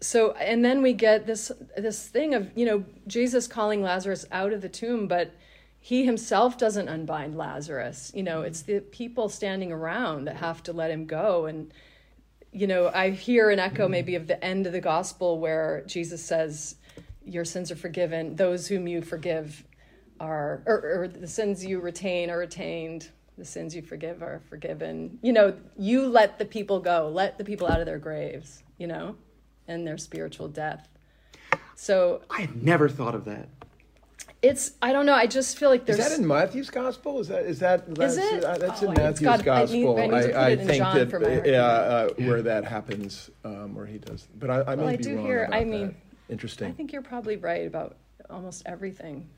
so 0.00 0.32
and 0.32 0.64
then 0.64 0.82
we 0.82 0.92
get 0.92 1.26
this 1.26 1.50
this 1.76 2.06
thing 2.08 2.34
of 2.34 2.50
you 2.54 2.66
know 2.66 2.84
jesus 3.06 3.46
calling 3.46 3.80
lazarus 3.82 4.26
out 4.30 4.52
of 4.52 4.60
the 4.60 4.68
tomb 4.68 5.08
but 5.08 5.32
he 5.80 6.04
himself 6.04 6.58
doesn't 6.58 6.88
unbind 6.88 7.36
lazarus. 7.36 8.12
You 8.14 8.24
know 8.24 8.42
it's 8.42 8.62
the 8.62 8.80
people 8.80 9.28
standing 9.28 9.72
around 9.72 10.24
that 10.24 10.36
have 10.36 10.62
to 10.64 10.72
let 10.72 10.90
him 10.90 11.06
go. 11.06 11.46
And 11.46 11.72
you 12.52 12.66
know 12.66 12.90
i 12.94 13.10
hear 13.10 13.50
an 13.50 13.58
echo 13.58 13.86
maybe 13.88 14.14
of 14.14 14.26
the 14.26 14.42
end 14.44 14.66
of 14.66 14.72
the 14.72 14.80
gospel 14.80 15.38
where 15.38 15.84
jesus 15.86 16.24
says 16.24 16.76
your 17.26 17.44
sins 17.44 17.70
are 17.70 17.76
forgiven 17.76 18.36
those 18.36 18.66
whom 18.68 18.86
you 18.86 19.02
forgive 19.02 19.64
are 20.20 20.62
or, 20.66 21.02
or 21.02 21.08
the 21.08 21.26
sins 21.28 21.64
you 21.64 21.80
retain 21.80 22.30
are 22.30 22.38
retained 22.38 23.10
the 23.36 23.44
sins 23.44 23.74
you 23.74 23.82
forgive 23.82 24.22
are 24.22 24.40
forgiven 24.48 25.18
you 25.22 25.32
know 25.32 25.54
you 25.76 26.06
let 26.06 26.38
the 26.38 26.44
people 26.44 26.80
go 26.80 27.10
let 27.12 27.36
the 27.36 27.44
people 27.44 27.66
out 27.66 27.80
of 27.80 27.86
their 27.86 27.98
graves 27.98 28.62
you 28.78 28.86
know 28.86 29.14
and 29.68 29.86
their 29.86 29.98
spiritual 29.98 30.48
death 30.48 30.88
so 31.74 32.22
I 32.30 32.40
had 32.42 32.62
never 32.62 32.88
thought 32.88 33.14
of 33.14 33.26
that. 33.26 33.48
It's 34.40 34.72
I 34.80 34.92
don't 34.92 35.04
know. 35.04 35.12
I 35.14 35.26
just 35.26 35.58
feel 35.58 35.68
like 35.68 35.86
Is 35.88 35.98
there's 35.98 36.08
that 36.10 36.18
in 36.18 36.26
Matthew's 36.26 36.70
gospel? 36.70 37.20
Is 37.20 37.28
that 37.28 37.44
is 37.44 37.58
that 37.58 37.94
that's, 37.94 38.16
it? 38.16 38.44
uh, 38.44 38.56
that's 38.56 38.82
Oh, 38.82 38.86
in 38.86 38.98
I- 38.98 39.02
Matthew's 39.02 39.10
it's 39.10 39.20
got- 39.20 39.34
I 39.34 39.64
need- 39.64 39.84
gospel? 39.84 39.98
I 39.98 40.06
need 40.06 40.10
to 40.22 40.26
put 40.28 40.36
I, 40.36 40.48
it 40.50 40.60
in 40.60 40.66
think 40.66 40.78
John 40.78 40.96
that 40.96 41.10
for 41.10 41.20
my 41.20 41.42
yeah, 41.44 41.62
uh, 41.64 42.08
where 42.18 42.40
that 42.42 42.64
happens, 42.64 43.30
um, 43.44 43.74
where 43.74 43.84
he 43.84 43.98
does. 43.98 44.26
But 44.38 44.50
I, 44.50 44.60
I 44.62 44.76
may 44.76 44.82
Well, 44.82 44.88
I 44.92 44.96
be 44.96 45.02
do 45.02 45.16
wrong 45.16 45.26
hear- 45.26 45.44
about 45.44 45.54
I 45.54 45.64
that. 45.64 45.66
mean, 45.70 45.94
Interesting. 46.28 46.68
I 46.68 46.72
think 46.72 46.92
you're 46.92 47.02
probably 47.02 47.36
right 47.36 47.66
about 47.66 47.96
almost 48.30 48.62
everything. 48.66 49.28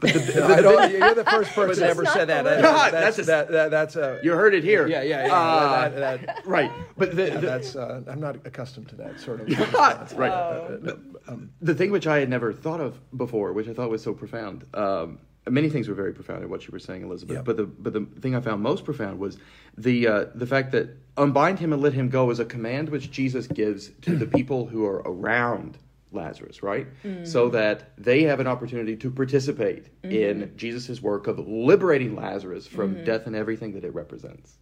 But 0.00 0.12
the, 0.14 0.44
I 0.58 0.60
don't, 0.62 0.90
you're 0.92 1.14
the 1.14 1.24
first 1.24 1.50
person 1.54 1.80
That's 1.80 1.90
ever 1.92 2.02
not 2.02 2.12
said 2.14 2.28
that. 2.28 2.42
the 2.44 2.50
That- 2.50 2.62
word. 2.62 2.92
That's, 2.92 3.16
That's 3.16 3.18
a- 3.18 3.22
that, 3.30 3.50
that, 3.50 3.70
that's 3.70 3.96
a 3.96 4.20
you 4.22 4.32
heard 4.32 4.54
it 4.54 4.64
here. 4.64 4.86
yeah 4.86 5.02
yeah 5.02 5.26
yeah. 5.26 5.34
Uh, 5.34 5.88
that, 5.90 6.20
that, 6.26 6.42
right. 6.46 6.70
But 6.96 7.14
the, 7.16 7.26
yeah, 7.28 7.34
the, 7.36 7.46
that's 7.46 7.76
uh, 7.76 8.02
I'm 8.08 8.20
not 8.20 8.36
accustomed 8.46 8.88
to 8.88 8.96
that 8.96 9.20
sort 9.20 9.40
of 9.40 9.48
response. 9.48 10.12
right. 10.14 10.30
Oh. 10.32 10.80
Uh, 10.86 11.30
um, 11.32 11.50
the 11.60 11.74
thing 11.74 11.90
which 11.90 12.06
I 12.06 12.18
had 12.18 12.28
never 12.30 12.52
thought 12.52 12.80
of 12.80 12.98
before, 13.16 13.52
which 13.52 13.68
I 13.68 13.74
thought 13.74 13.90
was 13.90 14.02
so 14.02 14.14
profound. 14.14 14.64
Um, 14.74 15.18
many 15.50 15.68
things 15.68 15.88
were 15.88 15.94
very 15.94 16.12
profound 16.12 16.42
in 16.42 16.50
what 16.50 16.66
you 16.66 16.72
were 16.72 16.78
saying, 16.78 17.02
Elizabeth. 17.02 17.36
Yeah. 17.36 17.42
But 17.42 17.56
the 17.56 17.64
but 17.64 17.92
the 17.92 18.06
thing 18.20 18.34
I 18.34 18.40
found 18.40 18.62
most 18.62 18.84
profound 18.84 19.18
was 19.18 19.38
the 19.76 20.06
uh, 20.06 20.24
the 20.34 20.46
fact 20.46 20.72
that 20.72 20.96
unbind 21.16 21.58
him 21.58 21.72
and 21.72 21.82
let 21.82 21.92
him 21.92 22.08
go 22.08 22.30
is 22.30 22.38
a 22.40 22.44
command 22.44 22.88
which 22.88 23.10
Jesus 23.10 23.46
gives 23.46 23.90
to 24.02 24.16
the 24.16 24.26
people 24.26 24.66
who 24.66 24.84
are 24.84 25.02
around 25.04 25.78
Lazarus, 26.12 26.62
right? 26.62 26.86
So 27.24 27.50
that 27.50 27.90
they 27.98 28.22
have 28.22 28.40
an 28.40 28.46
opportunity 28.46 28.96
to 28.96 29.10
participate 29.10 29.88
in 30.02 30.52
Jesus' 30.56 31.02
work 31.02 31.26
of 31.26 31.38
liberating 31.46 32.16
Lazarus 32.16 32.66
from 32.66 33.04
death 33.04 33.26
and 33.26 33.36
everything 33.36 33.72
that 33.72 33.84
it 33.84 33.94
represents. 33.94 34.56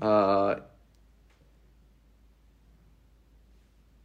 Uh, 0.00 0.56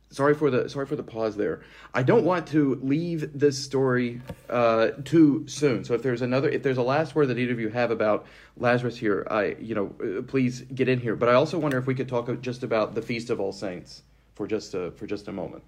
sorry 0.09 0.33
for 0.33 0.49
the 0.49 0.69
sorry 0.69 0.85
for 0.85 0.95
the 0.95 1.03
pause 1.03 1.35
there. 1.35 1.61
I 1.93 2.03
don't 2.03 2.23
want 2.23 2.47
to 2.47 2.79
leave 2.81 3.37
this 3.37 3.63
story 3.63 4.21
uh, 4.49 4.89
too 5.03 5.47
soon. 5.47 5.83
So 5.83 5.93
if 5.93 6.01
there's 6.01 6.21
another, 6.21 6.49
if 6.49 6.63
there's 6.63 6.77
a 6.77 6.83
last 6.83 7.15
word 7.15 7.27
that 7.27 7.37
either 7.37 7.53
of 7.53 7.59
you 7.59 7.69
have 7.69 7.91
about 7.91 8.25
Lazarus 8.57 8.97
here, 8.97 9.27
I 9.29 9.55
you 9.59 9.75
know 9.75 9.95
uh, 10.01 10.21
please 10.23 10.61
get 10.61 10.89
in 10.89 10.99
here. 10.99 11.15
But 11.15 11.29
I 11.29 11.33
also 11.33 11.57
wonder 11.57 11.77
if 11.77 11.87
we 11.87 11.95
could 11.95 12.07
talk 12.07 12.29
just 12.41 12.63
about 12.63 12.95
the 12.95 13.01
Feast 13.01 13.29
of 13.29 13.39
All 13.39 13.51
Saints 13.51 14.03
for 14.35 14.47
just 14.47 14.73
a, 14.73 14.91
for 14.91 15.07
just 15.07 15.27
a 15.27 15.31
moment. 15.31 15.63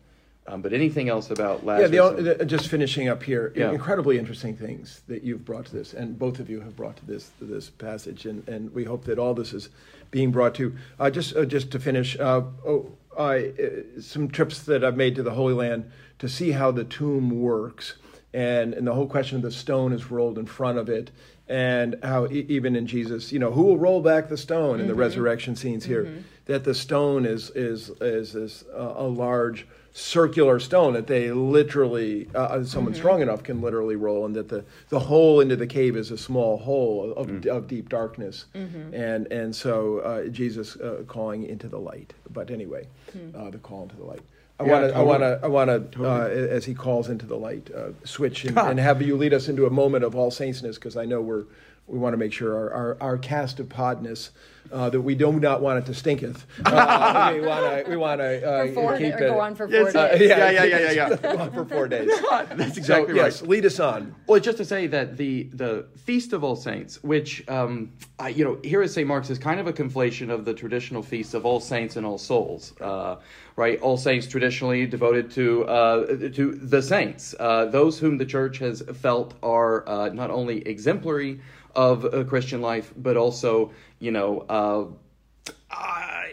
Um, 0.50 0.62
but 0.62 0.74
anything 0.74 1.10
else 1.10 1.30
about 1.30 1.64
Yeah, 1.64 1.88
the, 1.88 2.36
the, 2.40 2.46
just 2.46 2.70
finishing 2.70 3.08
up 3.08 3.22
here, 3.22 3.54
Yeah. 3.56 3.72
incredibly 3.72 4.18
interesting 4.18 4.56
things 4.58 5.02
that 5.08 5.24
you've 5.24 5.46
brought 5.46 5.66
to 5.68 5.74
this, 5.74 5.94
and 5.94 6.18
both 6.18 6.40
of 6.40 6.50
you 6.50 6.62
have 6.62 6.76
brought 6.76 6.98
to 6.98 7.06
this 7.06 7.30
this 7.40 7.70
passage, 7.70 8.26
and, 8.26 8.48
and 8.50 8.74
we 8.74 8.84
hope 8.84 9.06
that 9.06 9.20
all 9.20 9.36
this 9.36 9.54
is 9.54 9.70
being 10.10 10.32
brought 10.32 10.56
to. 10.56 10.76
Uh, 11.00 11.12
just 11.12 11.36
uh, 11.36 11.46
just 11.46 11.70
to 11.72 11.80
finish, 11.80 12.18
uh, 12.20 12.42
oh, 12.66 12.92
I, 13.18 13.54
uh, 13.62 14.02
some 14.02 14.28
trips 14.30 14.64
that 14.64 14.84
I've 14.84 14.98
made 14.98 15.16
to 15.16 15.24
the 15.24 15.32
Holy 15.32 15.54
Land 15.54 15.92
to 16.18 16.28
see 16.28 16.52
how 16.52 16.72
the 16.72 16.84
tomb 16.84 17.30
works, 17.42 17.96
and 18.34 18.74
and 18.74 18.88
the 18.88 18.94
whole 18.96 19.08
question 19.08 19.36
of 19.38 19.44
the 19.44 19.52
stone 19.52 19.94
is 19.94 20.10
rolled 20.10 20.40
in 20.40 20.48
front 20.48 20.80
of 20.80 20.90
it, 20.90 21.12
and 21.48 21.96
how 22.02 22.26
e- 22.26 22.46
even 22.50 22.76
in 22.76 22.88
Jesus, 22.88 23.32
you 23.32 23.38
know, 23.38 23.52
who 23.52 23.62
will 23.62 23.78
roll 23.78 24.02
back 24.02 24.30
the 24.30 24.38
stone 24.38 24.80
in 24.80 24.88
the 24.88 24.96
resurrection 24.96 25.56
scenes 25.56 25.86
here, 25.86 26.24
that 26.46 26.64
the 26.64 26.74
stone 26.74 27.28
is 27.28 27.52
is 27.52 27.92
is, 28.02 28.34
is 28.34 28.64
uh, 28.74 28.94
a 28.96 29.06
large 29.08 29.68
circular 29.93 30.60
stone 30.60 30.93
that 30.93 31.08
they 31.08 31.32
literally 31.32 32.28
uh, 32.36 32.63
someone 32.63 32.93
strong 32.93 33.21
enough 33.21 33.43
can 33.43 33.62
literally 33.62 33.95
roll 33.95 34.25
and 34.25 34.36
that 34.36 34.47
the, 34.47 34.63
the 34.89 34.99
hole 34.99 35.41
into 35.41 35.56
the 35.56 35.67
cave 35.67 35.95
is 35.97 36.12
a 36.12 36.17
small 36.17 36.58
hole 36.58 37.13
of, 37.13 37.45
of 37.47 37.67
deep 37.67 37.89
darkness. 37.89 38.45
And 38.54 39.28
and 39.32 39.56
so 39.56 39.99
uh, 39.99 40.28
jesus 40.28 40.75
uh, 40.78 41.04
calling 41.08 41.43
into 41.43 41.67
the 41.67 41.80
light. 41.80 42.13
But 42.32 42.52
anyway 42.52 42.88
uh, 43.36 43.49
the 43.49 43.58
call 43.58 43.84
into 43.84 43.95
the 43.95 44.06
light. 44.06 44.21
I 44.60 44.65
Yeah, 44.65 44.71
want 44.71 44.89
to. 44.89 44.95
I 44.97 45.02
want 45.02 45.21
to. 45.21 45.39
I 45.43 45.47
want 45.47 45.91
to. 45.93 46.06
Uh, 46.06 46.28
as 46.58 46.65
he 46.65 46.73
calls 46.73 47.10
into 47.10 47.25
the 47.25 47.38
light, 47.38 47.71
uh, 47.73 47.91
switch 48.04 48.43
and, 48.43 48.58
and 48.58 48.78
have 48.78 49.02
you 49.02 49.15
lead 49.15 49.34
us 49.34 49.47
into 49.47 49.65
a 49.65 49.69
moment 49.69 50.04
of 50.04 50.15
all 50.15 50.32
saintsness, 50.32 50.75
because 50.75 50.97
I 50.97 51.06
know 51.06 51.21
we're 51.21 51.45
we 51.89 51.97
want 51.99 52.13
to 52.13 52.17
make 52.17 52.32
sure 52.34 52.56
our, 52.56 52.73
our, 52.73 52.97
our 53.02 53.17
cast 53.17 53.60
of 53.60 53.67
podness 53.67 54.30
uh, 54.71 54.89
that 54.89 55.02
we 55.02 55.15
do 55.15 55.32
not 55.34 55.62
want 55.62 55.80
it 55.80 55.86
to 55.88 55.93
stinketh. 55.93 56.45
Uh, 56.63 57.32
we 57.34 57.41
want 57.47 57.86
to. 57.86 57.89
We 57.89 57.97
want 57.97 58.21
to 58.21 58.47
uh, 58.47 58.67
For 58.67 58.73
four 58.73 58.97
keep 58.97 59.15
or 59.15 59.17
it. 59.17 59.19
go 59.30 59.39
on 59.39 59.56
for 59.56 59.67
Yes, 59.67 59.93
four 59.93 60.02
uh, 60.02 60.08
days. 60.17 60.30
yeah, 60.30 60.49
yeah, 60.52 60.63
yeah, 60.63 60.78
yeah, 60.78 60.91
yeah. 60.91 61.15
go 61.21 61.38
on 61.39 61.52
for 61.52 61.65
four 61.65 61.88
days. 61.88 62.12
That's 62.30 62.78
exactly 62.78 63.15
so, 63.15 63.21
right. 63.21 63.32
Yes, 63.32 63.41
lead 63.41 63.65
us 63.65 63.80
on. 63.80 64.13
Well, 64.28 64.39
just 64.39 64.58
to 64.58 64.65
say 64.65 64.86
that 64.88 65.17
the 65.17 65.43
the 65.54 65.88
Feast 65.97 66.34
of 66.34 66.43
All 66.43 66.56
Saints, 66.56 67.02
which 67.04 67.47
um, 67.49 67.91
I, 68.19 68.30
you 68.30 68.43
know 68.43 68.60
here 68.63 68.84
at 68.84 68.91
St. 68.91 69.08
Mark's 69.08 69.32
is 69.32 69.39
kind 69.39 69.60
of 69.60 69.65
a 69.65 69.73
conflation 69.73 70.30
of 70.30 70.45
the 70.45 70.54
traditional 70.54 71.02
feast 71.02 71.34
of 71.34 71.45
All 71.47 71.60
Saints 71.60 71.95
and 71.95 72.06
All 72.06 72.19
Souls, 72.19 72.80
uh, 72.80 73.15
right? 73.56 73.80
All 73.82 73.97
Saints 73.97 74.28
traditionally 74.28 74.86
devoted 74.86 75.32
to 75.32 75.65
uh, 75.65 76.06
to 76.30 76.52
the 76.54 76.82
saints, 76.84 77.34
uh, 77.39 77.65
those 77.65 77.97
whom 77.97 78.19
the 78.19 78.25
Church 78.25 78.60
has 78.60 78.84
felt 79.02 79.34
are 79.41 79.88
uh, 79.89 80.10
not 80.10 80.30
only 80.30 80.60
exemplary 80.67 81.39
of 81.76 82.06
a 82.06 82.26
Christian 82.26 82.62
life, 82.62 82.94
but 82.96 83.18
also 83.18 83.72
you 84.00 84.12
know 84.12 84.46
uh, 84.50 84.86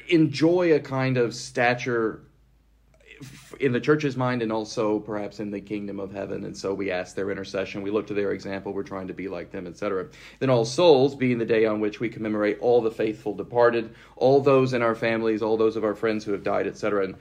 enjoy 0.08 0.74
a 0.74 0.80
kind 0.80 1.16
of 1.16 1.34
stature 1.34 2.22
in 3.58 3.72
the 3.72 3.80
church's 3.80 4.16
mind 4.16 4.42
and 4.42 4.52
also 4.52 4.98
perhaps 4.98 5.40
in 5.40 5.50
the 5.50 5.60
kingdom 5.60 5.98
of 5.98 6.12
heaven. 6.12 6.44
And 6.44 6.54
so 6.54 6.74
we 6.74 6.90
ask 6.90 7.16
their 7.16 7.30
intercession. 7.30 7.80
We 7.80 7.90
look 7.90 8.08
to 8.08 8.14
their 8.14 8.32
example. 8.32 8.74
We're 8.74 8.82
trying 8.82 9.08
to 9.08 9.14
be 9.14 9.28
like 9.28 9.50
them 9.50 9.66
etc 9.66 10.08
then 10.38 10.50
all 10.50 10.64
souls 10.64 11.14
being 11.14 11.38
the 11.38 11.44
day 11.44 11.64
on 11.66 11.80
which 11.80 12.00
we 12.00 12.08
commemorate 12.08 12.58
all 12.60 12.80
the 12.80 12.90
faithful 12.90 13.34
departed 13.34 13.94
all 14.16 14.40
those 14.40 14.72
in 14.72 14.82
our 14.82 14.94
families 14.94 15.42
all 15.42 15.56
those 15.56 15.76
of 15.76 15.84
our 15.84 15.94
friends 15.94 16.24
who 16.24 16.32
have 16.32 16.42
died 16.42 16.66
etc 16.66 17.04
and 17.04 17.16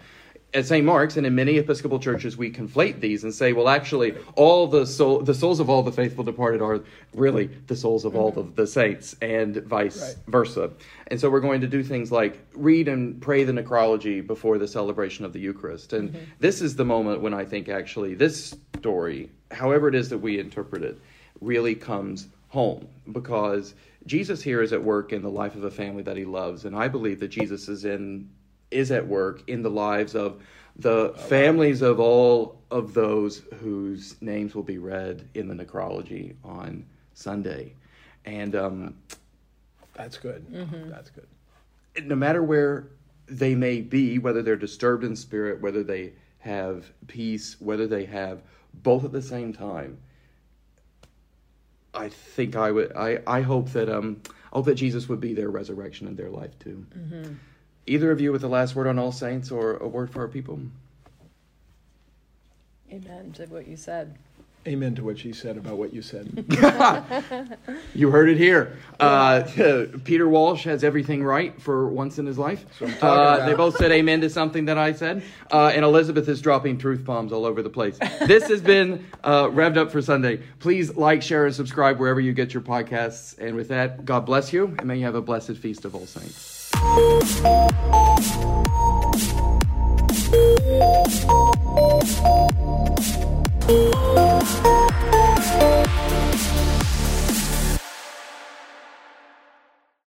at 0.53 0.65
St. 0.65 0.85
Mark's 0.85 1.17
and 1.17 1.25
in 1.25 1.35
many 1.35 1.57
Episcopal 1.57 1.99
churches, 1.99 2.37
we 2.37 2.49
conflate 2.49 3.01
these 3.01 3.23
and 3.23 3.33
say, 3.33 3.51
well, 3.51 3.67
actually, 3.67 4.15
all 4.35 4.67
the 4.67 4.85
soul, 4.85 5.19
the 5.19 5.33
souls 5.33 5.59
of 5.59 5.69
all 5.69 5.83
the 5.83 5.91
faithful 5.91 6.23
departed 6.23 6.61
are 6.61 6.81
really 7.13 7.47
the 7.67 7.75
souls 7.75 8.05
of 8.05 8.15
all 8.15 8.37
of 8.39 8.55
the 8.55 8.65
saints, 8.65 9.15
and 9.21 9.57
vice 9.57 10.01
Right. 10.01 10.15
versa. 10.27 10.71
And 11.07 11.19
so 11.19 11.29
we're 11.29 11.41
going 11.41 11.61
to 11.61 11.67
do 11.67 11.83
things 11.83 12.11
like 12.11 12.39
read 12.53 12.87
and 12.87 13.21
pray 13.21 13.43
the 13.43 13.51
necrology 13.51 14.25
before 14.25 14.57
the 14.57 14.67
celebration 14.67 15.25
of 15.25 15.33
the 15.33 15.39
Eucharist. 15.39 15.93
And 15.93 16.09
mm-hmm. 16.09 16.23
this 16.39 16.61
is 16.61 16.75
the 16.75 16.85
moment 16.85 17.21
when 17.21 17.33
I 17.33 17.43
think 17.43 17.67
actually 17.67 18.15
this 18.15 18.55
story, 18.77 19.29
however 19.51 19.89
it 19.89 19.95
is 19.95 20.09
that 20.09 20.19
we 20.19 20.39
interpret 20.39 20.83
it, 20.83 20.99
really 21.41 21.75
comes 21.75 22.27
home 22.47 22.87
because 23.11 23.73
Jesus 24.05 24.41
here 24.41 24.61
is 24.61 24.71
at 24.71 24.81
work 24.81 25.11
in 25.11 25.21
the 25.21 25.29
life 25.29 25.55
of 25.55 25.63
a 25.65 25.71
family 25.71 26.03
that 26.03 26.15
he 26.15 26.25
loves. 26.25 26.65
And 26.65 26.75
I 26.75 26.87
believe 26.87 27.19
that 27.19 27.29
Jesus 27.29 27.67
is 27.67 27.83
in 27.83 28.29
is 28.71 28.91
at 28.91 29.07
work 29.07 29.43
in 29.47 29.61
the 29.61 29.69
lives 29.69 30.15
of 30.15 30.41
the 30.77 31.13
families 31.29 31.81
of 31.81 31.99
all 31.99 32.59
of 32.71 32.93
those 32.93 33.43
whose 33.61 34.15
names 34.21 34.53
will 34.53 34.63
be 34.63 34.77
read 34.77 35.27
in 35.33 35.47
the 35.47 35.53
necrology 35.55 36.35
on 36.43 36.85
Sunday. 37.13 37.73
And 38.25 38.55
um, 38.55 38.95
That's 39.95 40.17
good. 40.17 40.45
Mm-hmm. 40.51 40.89
That's 40.89 41.09
good. 41.11 41.27
no 42.05 42.15
matter 42.15 42.43
where 42.43 42.87
they 43.27 43.55
may 43.55 43.81
be, 43.81 44.19
whether 44.19 44.41
they're 44.41 44.55
disturbed 44.55 45.03
in 45.03 45.15
spirit, 45.15 45.61
whether 45.61 45.83
they 45.83 46.13
have 46.39 46.85
peace, 47.07 47.55
whether 47.59 47.87
they 47.87 48.05
have 48.05 48.41
both 48.73 49.05
at 49.05 49.11
the 49.11 49.21
same 49.21 49.53
time, 49.53 49.97
I 51.93 52.09
think 52.09 52.55
I 52.57 52.71
would. 52.71 52.91
I, 52.95 53.19
I 53.25 53.41
hope 53.41 53.69
that 53.71 53.87
um 53.89 54.21
I 54.51 54.57
hope 54.57 54.65
that 54.65 54.75
Jesus 54.75 55.07
would 55.07 55.21
be 55.21 55.33
their 55.33 55.49
resurrection 55.49 56.07
in 56.07 56.15
their 56.15 56.29
life 56.29 56.57
too. 56.59 56.85
Either 57.87 58.11
of 58.11 58.19
you 58.19 58.31
with 58.31 58.41
the 58.41 58.47
last 58.47 58.75
word 58.75 58.87
on 58.87 58.97
All 58.97 59.11
Saints 59.11 59.51
or 59.51 59.77
a 59.77 59.87
word 59.87 60.09
for 60.09 60.21
our 60.21 60.27
people. 60.27 60.59
Amen 62.91 63.31
to 63.33 63.45
what 63.45 63.67
you 63.67 63.77
said. 63.77 64.15
Amen 64.67 64.95
to 64.95 65.03
what 65.03 65.19
she 65.19 65.31
said 65.31 65.57
about 65.57 65.77
what 65.77 65.93
you 65.93 66.01
said. 66.01 66.27
You 67.93 68.09
heard 68.09 68.29
it 68.29 68.37
here. 68.37 68.77
Uh, 68.99 69.43
Peter 70.03 70.27
Walsh 70.27 70.65
has 70.65 70.83
everything 70.83 71.23
right 71.23 71.59
for 71.61 71.87
once 71.87 72.19
in 72.19 72.25
his 72.25 72.37
life. 72.37 72.65
what 72.79 72.89
I'm 72.89 72.97
talking 72.97 73.43
Uh, 73.43 73.45
they 73.45 73.53
both 73.53 73.77
said 73.77 73.91
amen 73.91 74.21
to 74.21 74.29
something 74.29 74.65
that 74.65 74.77
I 74.77 74.91
said. 74.91 75.23
Uh, 75.51 75.71
and 75.73 75.85
Elizabeth 75.85 76.27
is 76.27 76.41
dropping 76.41 76.77
truth 76.77 77.05
bombs 77.05 77.31
all 77.31 77.45
over 77.45 77.61
the 77.61 77.69
place. 77.69 77.97
This 78.25 78.49
has 78.49 78.61
been 78.61 79.05
uh, 79.23 79.45
Revved 79.45 79.77
Up 79.77 79.91
for 79.91 80.01
Sunday. 80.01 80.41
Please 80.59 80.95
like, 80.97 81.21
share, 81.21 81.45
and 81.45 81.55
subscribe 81.55 81.99
wherever 81.99 82.19
you 82.19 82.33
get 82.33 82.53
your 82.53 82.63
podcasts. 82.63 83.37
And 83.37 83.55
with 83.55 83.69
that, 83.69 84.03
God 84.03 84.25
bless 84.25 84.51
you, 84.51 84.75
and 84.79 84.85
may 84.85 84.97
you 84.97 85.05
have 85.05 85.15
a 85.15 85.21
blessed 85.21 85.55
feast 85.57 85.85
of 85.85 85.95
All 85.95 86.05
Saints. 86.05 86.64
Música 86.83 87.65